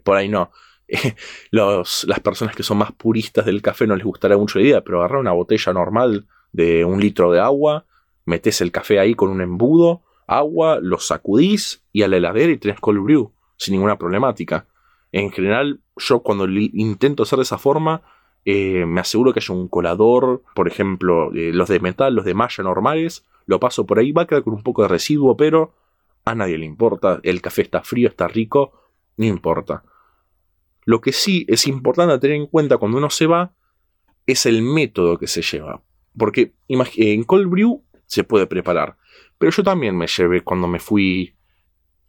por 0.03 0.17
ahí 0.17 0.29
no. 0.29 0.51
las 1.51 2.19
personas 2.23 2.55
que 2.55 2.63
son 2.63 2.77
más 2.77 2.91
puristas 2.91 3.45
del 3.45 3.61
café 3.61 3.87
no 3.87 3.95
les 3.95 4.05
gustará 4.05 4.37
mucho 4.37 4.59
la 4.59 4.65
idea, 4.65 4.83
pero 4.83 4.99
agarrar 4.99 5.19
una 5.19 5.33
botella 5.33 5.73
normal 5.73 6.25
de 6.51 6.85
un 6.85 6.99
litro 6.99 7.31
de 7.31 7.39
agua, 7.39 7.85
metes 8.25 8.61
el 8.61 8.71
café 8.71 8.99
ahí 8.99 9.13
con 9.13 9.29
un 9.29 9.41
embudo, 9.41 10.03
agua, 10.27 10.79
lo 10.81 10.99
sacudís 10.99 11.83
y 11.91 12.03
a 12.03 12.07
la 12.07 12.17
heladera 12.17 12.51
y 12.51 12.57
tenés 12.57 12.79
cold 12.79 13.01
brew 13.01 13.31
sin 13.57 13.73
ninguna 13.73 13.97
problemática. 13.97 14.67
En 15.11 15.31
general, 15.31 15.79
yo 15.97 16.19
cuando 16.19 16.47
intento 16.47 17.23
hacer 17.23 17.37
de 17.37 17.43
esa 17.43 17.57
forma, 17.57 18.01
eh, 18.45 18.85
me 18.85 19.01
aseguro 19.01 19.33
que 19.33 19.39
haya 19.39 19.53
un 19.53 19.67
colador, 19.67 20.43
por 20.53 20.67
ejemplo, 20.67 21.31
los 21.31 21.69
de 21.69 21.79
metal, 21.79 22.13
los 22.13 22.25
de 22.25 22.33
malla 22.33 22.63
normales, 22.63 23.25
lo 23.45 23.59
paso 23.59 23.85
por 23.85 23.99
ahí, 23.99 24.11
va 24.11 24.23
a 24.23 24.27
quedar 24.27 24.43
con 24.43 24.53
un 24.53 24.63
poco 24.63 24.83
de 24.83 24.89
residuo, 24.89 25.35
pero 25.37 25.73
a 26.25 26.35
nadie 26.35 26.57
le 26.57 26.65
importa, 26.65 27.19
el 27.23 27.41
café 27.41 27.61
está 27.61 27.81
frío, 27.81 28.09
está 28.09 28.27
rico, 28.27 28.73
no 29.15 29.25
importa. 29.25 29.83
Lo 30.87 31.01
que 31.01 31.11
sí 31.11 31.45
es 31.49 31.67
importante 31.67 32.17
tener 32.17 32.37
en 32.37 32.47
cuenta 32.47 32.77
cuando 32.77 32.97
uno 32.97 33.09
se 33.09 33.27
va 33.27 33.53
es 34.25 34.45
el 34.45 34.61
método 34.61 35.17
que 35.17 35.27
se 35.27 35.41
lleva. 35.41 35.83
Porque 36.17 36.53
en 36.69 37.25
cold 37.25 37.49
brew 37.49 37.83
se 38.05 38.23
puede 38.23 38.47
preparar. 38.47 38.95
Pero 39.37 39.51
yo 39.51 39.63
también 39.63 39.97
me 39.97 40.07
llevé 40.07 40.45
cuando 40.45 40.65
me 40.65 40.79
fui 40.79 41.35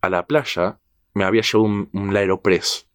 a 0.00 0.08
la 0.08 0.24
playa, 0.28 0.78
me 1.12 1.24
había 1.24 1.42
llevado 1.42 1.64
un, 1.92 2.16
Aeropress. 2.16 2.88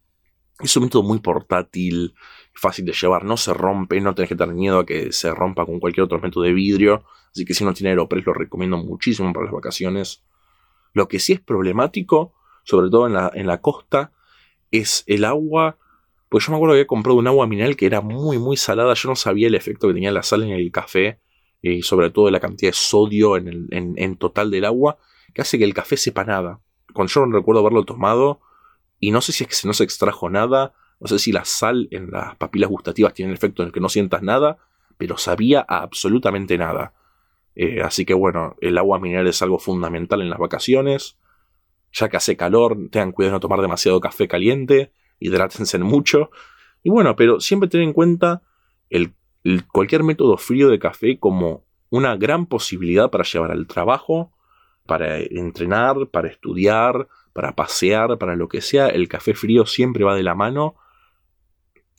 Es 0.61 0.77
un 0.77 0.83
método 0.83 1.03
muy 1.03 1.19
portátil, 1.19 2.15
fácil 2.53 2.85
de 2.85 2.93
llevar, 2.93 3.25
no 3.25 3.35
se 3.35 3.53
rompe, 3.53 3.99
no 3.99 4.15
tenés 4.15 4.29
que 4.29 4.37
tener 4.37 4.55
miedo 4.55 4.79
a 4.79 4.85
que 4.85 5.11
se 5.11 5.31
rompa 5.35 5.65
con 5.65 5.81
cualquier 5.81 6.05
otro 6.05 6.21
método 6.21 6.45
de 6.45 6.53
vidrio. 6.53 7.03
Así 7.29 7.43
que 7.43 7.53
si 7.53 7.65
no 7.65 7.73
tiene 7.73 7.89
Aeropress 7.89 8.25
lo 8.25 8.33
recomiendo 8.33 8.77
muchísimo 8.77 9.33
para 9.33 9.47
las 9.47 9.53
vacaciones. 9.53 10.23
Lo 10.93 11.09
que 11.09 11.19
sí 11.19 11.33
es 11.33 11.41
problemático, 11.41 12.35
sobre 12.63 12.89
todo 12.89 13.05
en 13.07 13.13
la, 13.15 13.29
en 13.33 13.47
la 13.47 13.59
costa, 13.59 14.13
es 14.73 15.03
el 15.07 15.25
agua 15.25 15.77
pues 16.33 16.47
yo 16.47 16.51
me 16.51 16.55
acuerdo 16.55 16.73
que 16.73 16.79
había 16.79 16.87
comprado 16.87 17.19
un 17.19 17.27
agua 17.27 17.45
mineral 17.45 17.75
que 17.75 17.85
era 17.85 18.01
muy, 18.01 18.39
muy 18.39 18.57
salada. 18.57 18.95
Yo 18.95 19.07
no 19.07 19.15
sabía 19.15 19.45
el 19.45 19.53
efecto 19.53 19.87
que 19.87 19.93
tenía 19.93 20.09
la 20.09 20.23
sal 20.23 20.41
en 20.41 20.49
el 20.49 20.71
café. 20.71 21.19
Y 21.61 21.83
sobre 21.83 22.09
todo 22.09 22.31
la 22.31 22.39
cantidad 22.39 22.71
de 22.71 22.75
sodio 22.75 23.37
en, 23.37 23.67
en, 23.69 24.15
total 24.17 24.49
del 24.49 24.65
agua. 24.65 24.97
Que 25.35 25.43
hace 25.43 25.59
que 25.59 25.63
el 25.63 25.75
café 25.75 25.95
sepa 25.95 26.23
nada. 26.23 26.59
Cuando 26.91 27.13
yo 27.13 27.23
no 27.23 27.37
recuerdo 27.37 27.61
haberlo 27.61 27.83
tomado. 27.83 28.41
Y 28.99 29.11
no 29.11 29.21
sé 29.21 29.31
si 29.31 29.43
es 29.43 29.61
que 29.61 29.67
no 29.67 29.75
se 29.75 29.83
extrajo 29.83 30.27
nada. 30.27 30.73
No 30.99 31.05
sé 31.05 31.19
si 31.19 31.31
la 31.31 31.45
sal 31.45 31.87
en 31.91 32.09
las 32.09 32.35
papilas 32.37 32.67
gustativas 32.67 33.13
tiene 33.13 33.31
el 33.31 33.37
efecto 33.37 33.61
en 33.61 33.67
el 33.67 33.71
que 33.71 33.79
no 33.79 33.89
sientas 33.89 34.23
nada. 34.23 34.57
Pero 34.97 35.19
sabía 35.19 35.61
absolutamente 35.61 36.57
nada. 36.57 36.95
Eh, 37.55 37.83
así 37.83 38.05
que 38.05 38.15
bueno, 38.15 38.55
el 38.59 38.79
agua 38.79 38.97
mineral 38.97 39.27
es 39.27 39.39
algo 39.43 39.59
fundamental 39.59 40.23
en 40.23 40.31
las 40.31 40.39
vacaciones. 40.39 41.19
Ya 41.93 42.09
que 42.09 42.17
hace 42.17 42.35
calor, 42.35 42.77
tengan 42.91 43.11
cuidado 43.11 43.31
de 43.31 43.35
no 43.35 43.39
tomar 43.39 43.61
demasiado 43.61 44.01
café 44.01 44.27
caliente 44.27 44.91
hidrátense 45.23 45.79
mucho. 45.79 46.29
Y 46.83 46.89
bueno, 46.89 47.15
pero 47.15 47.39
siempre 47.39 47.69
ten 47.69 47.81
en 47.81 47.93
cuenta 47.93 48.41
el, 48.89 49.13
cualquier 49.71 50.03
método 50.03 50.37
frío 50.37 50.69
de 50.69 50.79
café 50.79 51.17
como 51.17 51.65
una 51.89 52.15
gran 52.17 52.45
posibilidad 52.45 53.09
para 53.09 53.23
llevar 53.23 53.51
al 53.51 53.67
trabajo, 53.67 54.33
para 54.85 55.19
entrenar, 55.19 56.09
para 56.11 56.27
estudiar, 56.27 57.07
para 57.31 57.53
pasear, 57.53 58.17
para 58.17 58.35
lo 58.35 58.49
que 58.49 58.61
sea. 58.61 58.87
El 58.87 59.07
café 59.07 59.33
frío 59.33 59.65
siempre 59.65 60.03
va 60.03 60.15
de 60.15 60.23
la 60.23 60.35
mano. 60.35 60.75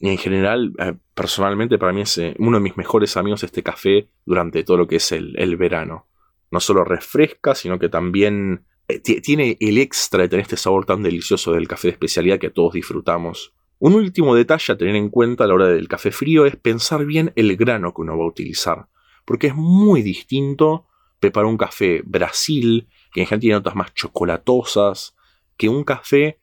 Y 0.01 0.11
en 0.11 0.19
general, 0.19 0.75
eh, 0.79 0.95
personalmente, 1.15 1.79
para 1.79 1.93
mí 1.93 2.03
es 2.03 2.19
eh, 2.19 2.35
uno 2.39 2.59
de 2.59 2.63
mis 2.63 2.77
mejores 2.77 3.17
amigos 3.17 3.43
este 3.43 3.63
café 3.63 4.09
durante 4.27 4.65
todo 4.65 4.77
lo 4.77 4.87
que 4.87 4.97
es 4.97 5.13
el, 5.13 5.35
el 5.39 5.57
verano. 5.57 6.09
No 6.51 6.61
solo 6.61 6.85
refresca, 6.85 7.55
sino 7.55 7.79
que 7.79 7.89
también 7.89 8.67
tiene 9.03 9.57
el 9.61 9.79
extra 9.79 10.23
de 10.23 10.29
tener 10.29 10.43
este 10.43 10.57
sabor 10.57 10.85
tan 10.85 11.03
delicioso 11.03 11.53
del 11.53 11.69
café 11.69 11.89
de 11.89 11.93
especialidad 11.93 12.39
que 12.39 12.51
todos 12.51 12.75
disfrutamos. 12.75 13.53
Un 13.79 13.95
último 13.95 14.35
detalle 14.35 14.73
a 14.73 14.77
tener 14.77 14.97
en 14.97 15.09
cuenta 15.09 15.45
a 15.45 15.47
la 15.47 15.55
hora 15.55 15.69
del 15.69 15.89
café 15.89 16.11
frío 16.11 16.47
es 16.47 16.57
pensar 16.57 17.05
bien 17.05 17.33
el 17.37 17.57
grano 17.57 17.93
que 17.93 18.03
uno 18.03 18.17
va 18.17 18.25
a 18.25 18.29
utilizar, 18.29 18.87
porque 19.25 19.49
es 19.49 19.55
muy 19.55 20.03
distinto 20.03 20.87
preparar 21.19 21.47
un 21.47 21.57
café 21.57 22.03
Brasil, 22.05 22.89
que 23.13 23.21
en 23.21 23.27
general 23.27 23.41
tiene 23.41 23.57
notas 23.57 23.75
más 23.75 23.95
chocolatosas, 23.95 25.17
que 25.57 25.69
un 25.69 25.85
café 25.85 26.39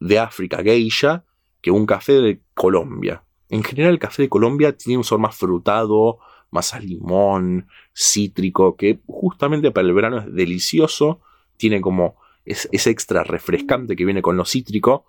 de 0.00 0.18
África 0.18 0.62
geisha, 0.62 1.24
que 1.60 1.70
un 1.70 1.86
café 1.86 2.14
de 2.14 2.40
Colombia. 2.54 3.24
En 3.48 3.62
general 3.62 3.92
el 3.92 3.98
café 3.98 4.22
de 4.22 4.28
Colombia 4.28 4.76
tiene 4.76 4.98
un 4.98 5.04
sabor 5.04 5.20
más 5.20 5.36
frutado, 5.36 6.18
más 6.50 6.72
a 6.74 6.80
limón, 6.80 7.68
cítrico, 7.94 8.76
que 8.76 9.00
justamente 9.06 9.70
para 9.70 9.86
el 9.86 9.94
verano 9.94 10.18
es 10.18 10.34
delicioso 10.34 11.20
tiene 11.56 11.80
como 11.80 12.16
ese 12.44 12.90
extra 12.90 13.24
refrescante 13.24 13.96
que 13.96 14.04
viene 14.04 14.22
con 14.22 14.36
lo 14.36 14.44
cítrico. 14.44 15.06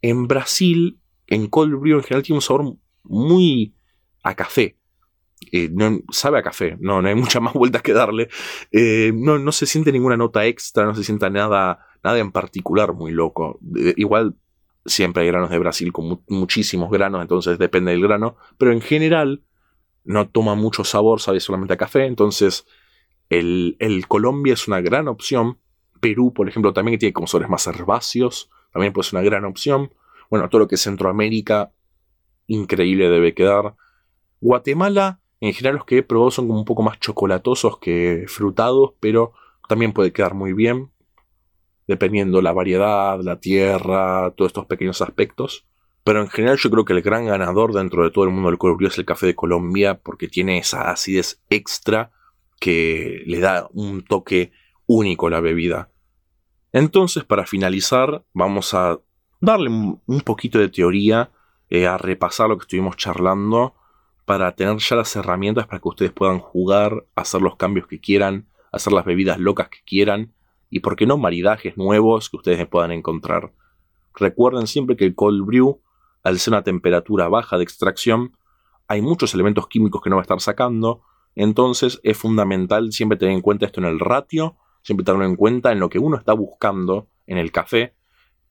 En 0.00 0.26
Brasil, 0.26 0.98
en 1.26 1.46
cold 1.46 1.74
en 1.74 2.02
general 2.02 2.22
tiene 2.22 2.38
un 2.38 2.42
sabor 2.42 2.76
muy 3.04 3.74
a 4.22 4.34
café. 4.34 4.76
Eh, 5.50 5.70
sabe 6.10 6.38
a 6.38 6.42
café, 6.42 6.76
no, 6.80 7.02
no 7.02 7.08
hay 7.08 7.14
muchas 7.16 7.42
más 7.42 7.54
vueltas 7.54 7.82
que 7.82 7.92
darle. 7.92 8.28
Eh, 8.70 9.12
no, 9.14 9.38
no, 9.38 9.52
se 9.52 9.66
siente 9.66 9.92
ninguna 9.92 10.16
nota 10.16 10.46
extra, 10.46 10.84
no 10.84 10.94
se 10.94 11.04
sienta 11.04 11.30
nada, 11.30 11.86
nada 12.02 12.18
en 12.18 12.32
particular 12.32 12.94
muy 12.94 13.12
loco. 13.12 13.58
igual 13.96 14.36
siempre 14.84 15.22
hay 15.22 15.28
granos 15.28 15.50
de 15.50 15.58
Brasil 15.58 15.92
con 15.92 16.22
muchísimos 16.28 16.90
granos, 16.90 17.22
entonces 17.22 17.58
depende 17.58 17.92
del 17.92 18.02
grano, 18.02 18.36
pero 18.58 18.72
en 18.72 18.80
general 18.80 19.44
no 20.04 20.28
toma 20.28 20.56
mucho 20.56 20.82
sabor, 20.82 21.20
sabe 21.20 21.38
solamente 21.38 21.74
a 21.74 21.76
café, 21.76 22.06
entonces 22.06 22.66
el 23.28 24.04
Colombia 24.08 24.54
es 24.54 24.66
una 24.66 24.80
gran 24.80 25.06
opción 25.06 25.58
Perú, 26.02 26.32
por 26.34 26.48
ejemplo, 26.48 26.72
también 26.72 26.98
tiene 26.98 27.12
como 27.12 27.28
más 27.48 27.66
herbáceos, 27.68 28.50
también 28.72 28.92
puede 28.92 29.08
ser 29.08 29.20
una 29.20 29.24
gran 29.24 29.44
opción. 29.44 29.94
Bueno, 30.28 30.48
todo 30.48 30.62
lo 30.62 30.68
que 30.68 30.74
es 30.74 30.82
Centroamérica, 30.82 31.70
increíble 32.48 33.08
debe 33.08 33.34
quedar. 33.34 33.76
Guatemala, 34.40 35.20
en 35.40 35.52
general 35.52 35.76
los 35.76 35.84
que 35.84 35.98
he 35.98 36.02
probado 36.02 36.32
son 36.32 36.48
como 36.48 36.58
un 36.58 36.64
poco 36.64 36.82
más 36.82 36.98
chocolatosos 36.98 37.78
que 37.78 38.24
frutados, 38.26 38.94
pero 38.98 39.32
también 39.68 39.92
puede 39.92 40.12
quedar 40.12 40.34
muy 40.34 40.52
bien, 40.52 40.90
dependiendo 41.86 42.42
la 42.42 42.52
variedad, 42.52 43.20
la 43.20 43.38
tierra, 43.38 44.32
todos 44.36 44.48
estos 44.48 44.66
pequeños 44.66 45.00
aspectos. 45.02 45.66
Pero 46.02 46.20
en 46.20 46.28
general 46.28 46.56
yo 46.58 46.68
creo 46.68 46.84
que 46.84 46.94
el 46.94 47.02
gran 47.02 47.26
ganador 47.26 47.72
dentro 47.72 48.02
de 48.02 48.10
todo 48.10 48.24
el 48.24 48.30
mundo 48.30 48.48
del 48.48 48.58
color 48.58 48.82
es 48.84 48.98
el 48.98 49.04
café 49.04 49.26
de 49.26 49.36
Colombia, 49.36 50.00
porque 50.02 50.26
tiene 50.26 50.58
esa 50.58 50.90
acidez 50.90 51.40
extra 51.48 52.10
que 52.58 53.22
le 53.24 53.38
da 53.38 53.68
un 53.72 54.02
toque 54.02 54.50
único 54.86 55.28
a 55.28 55.30
la 55.30 55.40
bebida. 55.40 55.91
Entonces, 56.72 57.24
para 57.24 57.46
finalizar, 57.46 58.24
vamos 58.32 58.72
a 58.74 58.98
darle 59.40 59.68
un 59.68 60.20
poquito 60.24 60.58
de 60.58 60.68
teoría, 60.68 61.30
eh, 61.68 61.86
a 61.86 61.98
repasar 61.98 62.48
lo 62.48 62.56
que 62.58 62.62
estuvimos 62.62 62.96
charlando, 62.96 63.74
para 64.24 64.54
tener 64.54 64.76
ya 64.78 64.96
las 64.96 65.14
herramientas 65.16 65.66
para 65.66 65.80
que 65.80 65.88
ustedes 65.88 66.12
puedan 66.12 66.38
jugar, 66.38 67.06
hacer 67.14 67.42
los 67.42 67.56
cambios 67.56 67.86
que 67.86 68.00
quieran, 68.00 68.46
hacer 68.70 68.92
las 68.92 69.04
bebidas 69.04 69.38
locas 69.38 69.68
que 69.68 69.80
quieran, 69.84 70.32
y 70.70 70.80
por 70.80 70.96
qué 70.96 71.06
no 71.06 71.18
maridajes 71.18 71.76
nuevos 71.76 72.30
que 72.30 72.36
ustedes 72.36 72.66
puedan 72.66 72.92
encontrar. 72.92 73.52
Recuerden 74.14 74.66
siempre 74.66 74.96
que 74.96 75.04
el 75.04 75.14
cold 75.14 75.44
brew, 75.44 75.80
al 76.22 76.38
ser 76.38 76.52
una 76.52 76.62
temperatura 76.62 77.28
baja 77.28 77.58
de 77.58 77.64
extracción, 77.64 78.36
hay 78.88 79.02
muchos 79.02 79.34
elementos 79.34 79.66
químicos 79.68 80.02
que 80.02 80.08
no 80.08 80.16
va 80.16 80.22
a 80.22 80.24
estar 80.24 80.40
sacando, 80.40 81.02
entonces 81.34 82.00
es 82.02 82.16
fundamental 82.16 82.92
siempre 82.92 83.18
tener 83.18 83.34
en 83.34 83.42
cuenta 83.42 83.66
esto 83.66 83.80
en 83.80 83.86
el 83.86 83.98
ratio 83.98 84.56
siempre 84.82 85.04
tenerlo 85.04 85.24
en 85.24 85.36
cuenta 85.36 85.72
en 85.72 85.80
lo 85.80 85.88
que 85.88 85.98
uno 85.98 86.16
está 86.16 86.32
buscando 86.32 87.08
en 87.26 87.38
el 87.38 87.52
café. 87.52 87.94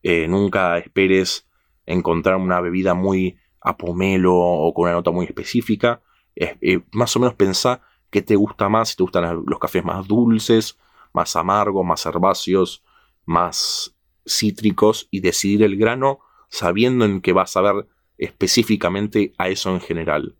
Eh, 0.04 0.28
nunca 0.28 0.78
esperes 0.78 1.48
encontrar 1.86 2.38
una 2.38 2.60
bebida 2.62 2.94
muy 2.94 3.38
a 3.60 3.78
pomelo 3.78 4.36
o 4.36 4.74
con 4.74 4.84
una 4.84 4.94
nota 4.94 5.12
muy 5.12 5.26
específica. 5.26 6.02
Eh, 6.36 6.82
más 6.92 7.16
o 7.16 7.20
menos 7.20 7.36
pensá 7.36 7.82
qué 8.10 8.22
te 8.22 8.36
gusta 8.36 8.70
más, 8.70 8.90
si 8.90 8.96
te 8.96 9.04
gustan 9.04 9.44
los 9.46 9.60
cafés 9.60 9.84
más 9.84 10.08
dulces, 10.08 10.78
más 11.14 11.36
amargos, 11.36 11.86
más 11.86 12.06
herbáceos, 12.06 12.84
más 13.26 13.96
cítricos 14.26 15.08
y 15.12 15.20
decidir 15.22 15.64
el 15.64 15.78
grano 15.78 16.20
sabiendo 16.50 17.06
en 17.06 17.22
que 17.22 17.34
vas 17.34 17.56
a 17.56 17.62
ver 17.62 17.88
específicamente 18.18 19.34
a 19.38 19.50
eso 19.50 19.72
en 19.72 19.82
general. 19.82 20.36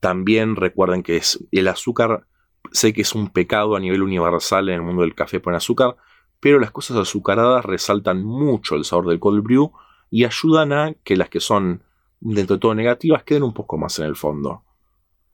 También 0.00 0.56
recuerden 0.56 1.02
que 1.02 1.16
es 1.16 1.42
el 1.52 1.68
azúcar, 1.68 2.26
sé 2.74 2.92
que 2.92 3.02
es 3.02 3.14
un 3.14 3.28
pecado 3.30 3.76
a 3.76 3.80
nivel 3.80 4.02
universal 4.02 4.68
en 4.68 4.74
el 4.74 4.82
mundo 4.82 5.02
del 5.02 5.14
café 5.14 5.40
con 5.40 5.54
azúcar, 5.54 5.96
pero 6.40 6.58
las 6.58 6.72
cosas 6.72 6.96
azucaradas 6.96 7.64
resaltan 7.64 8.24
mucho 8.24 8.74
el 8.74 8.84
sabor 8.84 9.06
del 9.06 9.20
cold 9.20 9.44
brew 9.44 9.72
y 10.10 10.24
ayudan 10.24 10.72
a 10.72 10.92
que 11.04 11.16
las 11.16 11.28
que 11.28 11.40
son 11.40 11.84
dentro 12.20 12.56
de 12.56 12.60
todo 12.60 12.74
negativas 12.74 13.22
queden 13.22 13.44
un 13.44 13.54
poco 13.54 13.78
más 13.78 13.98
en 14.00 14.06
el 14.06 14.16
fondo. 14.16 14.64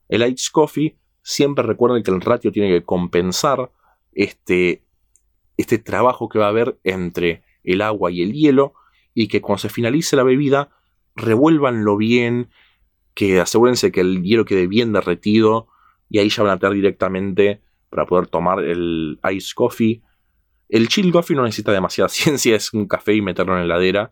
El 0.07 0.21
Ice 0.31 0.49
Coffee 0.51 0.97
siempre 1.23 1.63
recuerden 1.63 2.03
que 2.03 2.11
el 2.11 2.21
ratio 2.21 2.51
tiene 2.51 2.69
que 2.69 2.83
compensar 2.83 3.71
este, 4.13 4.83
este 5.57 5.79
trabajo 5.79 6.29
que 6.29 6.37
va 6.37 6.45
a 6.45 6.49
haber 6.49 6.79
entre 6.83 7.43
el 7.63 7.81
agua 7.81 8.11
y 8.11 8.21
el 8.21 8.33
hielo 8.33 8.75
y 9.15 9.27
que 9.27 9.41
cuando 9.41 9.59
se 9.59 9.69
finalice 9.69 10.15
la 10.15 10.23
bebida 10.23 10.69
revuélvanlo 11.15 11.97
bien, 11.97 12.49
que 13.15 13.39
asegúrense 13.39 13.91
que 13.91 14.01
el 14.01 14.21
hielo 14.21 14.45
quede 14.45 14.67
bien 14.67 14.93
derretido 14.93 15.70
y 16.11 16.19
ahí 16.19 16.29
ya 16.29 16.43
van 16.43 16.51
a 16.51 16.59
tener 16.59 16.75
directamente 16.75 17.61
para 17.89 18.05
poder 18.05 18.27
tomar 18.27 18.59
el 18.59 19.17
ice 19.31 19.53
coffee. 19.55 20.03
El 20.67 20.89
chill 20.89 21.09
coffee 21.11 21.37
no 21.37 21.43
necesita 21.43 21.71
demasiada 21.71 22.09
ciencia, 22.09 22.55
es 22.55 22.73
un 22.73 22.85
café 22.85 23.15
y 23.15 23.21
meterlo 23.21 23.53
en 23.53 23.59
la 23.59 23.75
heladera, 23.75 24.11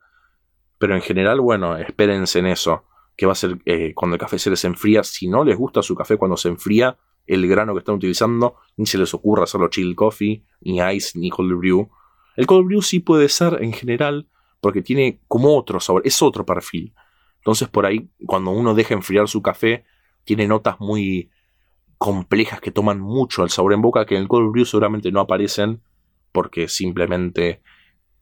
pero 0.77 0.95
en 0.95 1.01
general, 1.01 1.41
bueno, 1.41 1.75
espérense 1.75 2.39
en 2.39 2.47
eso, 2.47 2.85
que 3.17 3.25
va 3.25 3.33
a 3.33 3.35
ser 3.35 3.59
eh, 3.65 3.93
cuando 3.93 4.15
el 4.15 4.19
café 4.19 4.39
se 4.39 4.49
les 4.49 4.63
enfría. 4.63 5.03
Si 5.03 5.27
no 5.27 5.43
les 5.43 5.57
gusta 5.57 5.81
su 5.81 5.93
café 5.93 6.15
cuando 6.15 6.37
se 6.37 6.47
enfría, 6.47 6.97
el 7.27 7.45
grano 7.49 7.73
que 7.73 7.79
están 7.79 7.95
utilizando, 7.95 8.55
ni 8.77 8.85
se 8.85 8.97
les 8.97 9.13
ocurra 9.13 9.43
hacerlo 9.43 9.67
chill 9.67 9.93
coffee, 9.93 10.45
ni 10.61 10.79
ice, 10.79 11.19
ni 11.19 11.29
cold 11.29 11.53
brew. 11.57 11.89
El 12.37 12.47
cold 12.47 12.65
brew 12.65 12.81
sí 12.81 13.01
puede 13.01 13.27
ser 13.27 13.61
en 13.61 13.73
general 13.73 14.29
porque 14.61 14.81
tiene 14.81 15.19
como 15.27 15.57
otro 15.57 15.81
sabor, 15.81 16.01
es 16.05 16.21
otro 16.21 16.45
perfil. 16.45 16.93
Entonces 17.39 17.67
por 17.67 17.85
ahí, 17.85 18.09
cuando 18.25 18.51
uno 18.51 18.73
deja 18.73 18.93
enfriar 18.93 19.27
su 19.27 19.41
café, 19.41 19.83
tiene 20.23 20.47
notas 20.47 20.79
muy 20.79 21.29
complejas 21.99 22.61
que 22.61 22.71
toman 22.71 22.99
mucho 22.99 23.43
el 23.43 23.51
sabor 23.51 23.73
en 23.73 23.81
boca, 23.81 24.05
que 24.05 24.15
en 24.15 24.23
el 24.23 24.27
cold 24.27 24.51
brew 24.51 24.65
seguramente 24.65 25.11
no 25.11 25.19
aparecen, 25.19 25.81
porque 26.31 26.63
es 26.63 26.75
simplemente 26.75 27.61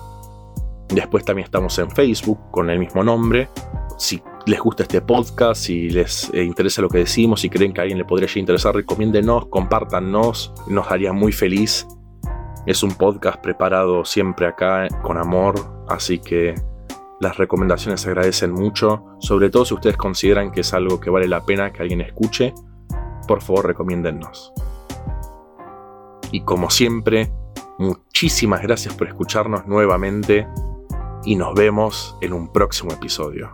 Después 0.89 1.25
también 1.25 1.45
estamos 1.45 1.79
en 1.79 1.89
Facebook 1.89 2.37
con 2.51 2.69
el 2.69 2.77
mismo 2.77 3.03
nombre. 3.03 3.49
Si 3.97 4.21
les 4.45 4.59
gusta 4.59 4.83
este 4.83 5.01
podcast, 5.01 5.63
si 5.63 5.89
les 5.89 6.31
eh, 6.31 6.43
interesa 6.43 6.83
lo 6.83 6.89
que 6.89 6.99
decimos, 6.99 7.41
si 7.41 7.49
creen 7.49 7.73
que 7.73 7.81
a 7.81 7.83
alguien 7.83 7.97
le 7.97 8.05
podría 8.05 8.29
interesar, 8.35 8.75
recomiéndenos, 8.75 9.47
compártanos, 9.47 10.53
nos 10.67 10.91
haría 10.91 11.11
muy 11.11 11.31
feliz 11.31 11.87
es 12.67 12.83
un 12.83 12.91
podcast 12.91 13.41
preparado 13.41 14.03
siempre 14.03 14.45
acá 14.45 14.89
con 15.01 15.17
amor, 15.17 15.55
así 15.87 16.19
que 16.19 16.53
las 17.21 17.37
recomendaciones 17.37 18.01
se 18.01 18.09
agradecen 18.09 18.51
mucho, 18.51 19.05
sobre 19.19 19.49
todo 19.49 19.63
si 19.63 19.73
ustedes 19.73 19.95
consideran 19.95 20.51
que 20.51 20.61
es 20.61 20.73
algo 20.73 20.99
que 20.99 21.09
vale 21.09 21.29
la 21.29 21.45
pena 21.45 21.71
que 21.71 21.81
alguien 21.81 22.01
escuche, 22.01 22.53
por 23.25 23.41
favor 23.41 23.67
recomiéndennos. 23.67 24.51
Y 26.31 26.41
como 26.41 26.69
siempre, 26.69 27.31
muchísimas 27.79 28.61
gracias 28.61 28.93
por 28.93 29.07
escucharnos 29.07 29.65
nuevamente 29.65 30.45
y 31.23 31.37
nos 31.37 31.53
vemos 31.53 32.17
en 32.19 32.33
un 32.33 32.51
próximo 32.51 32.91
episodio. 32.91 33.53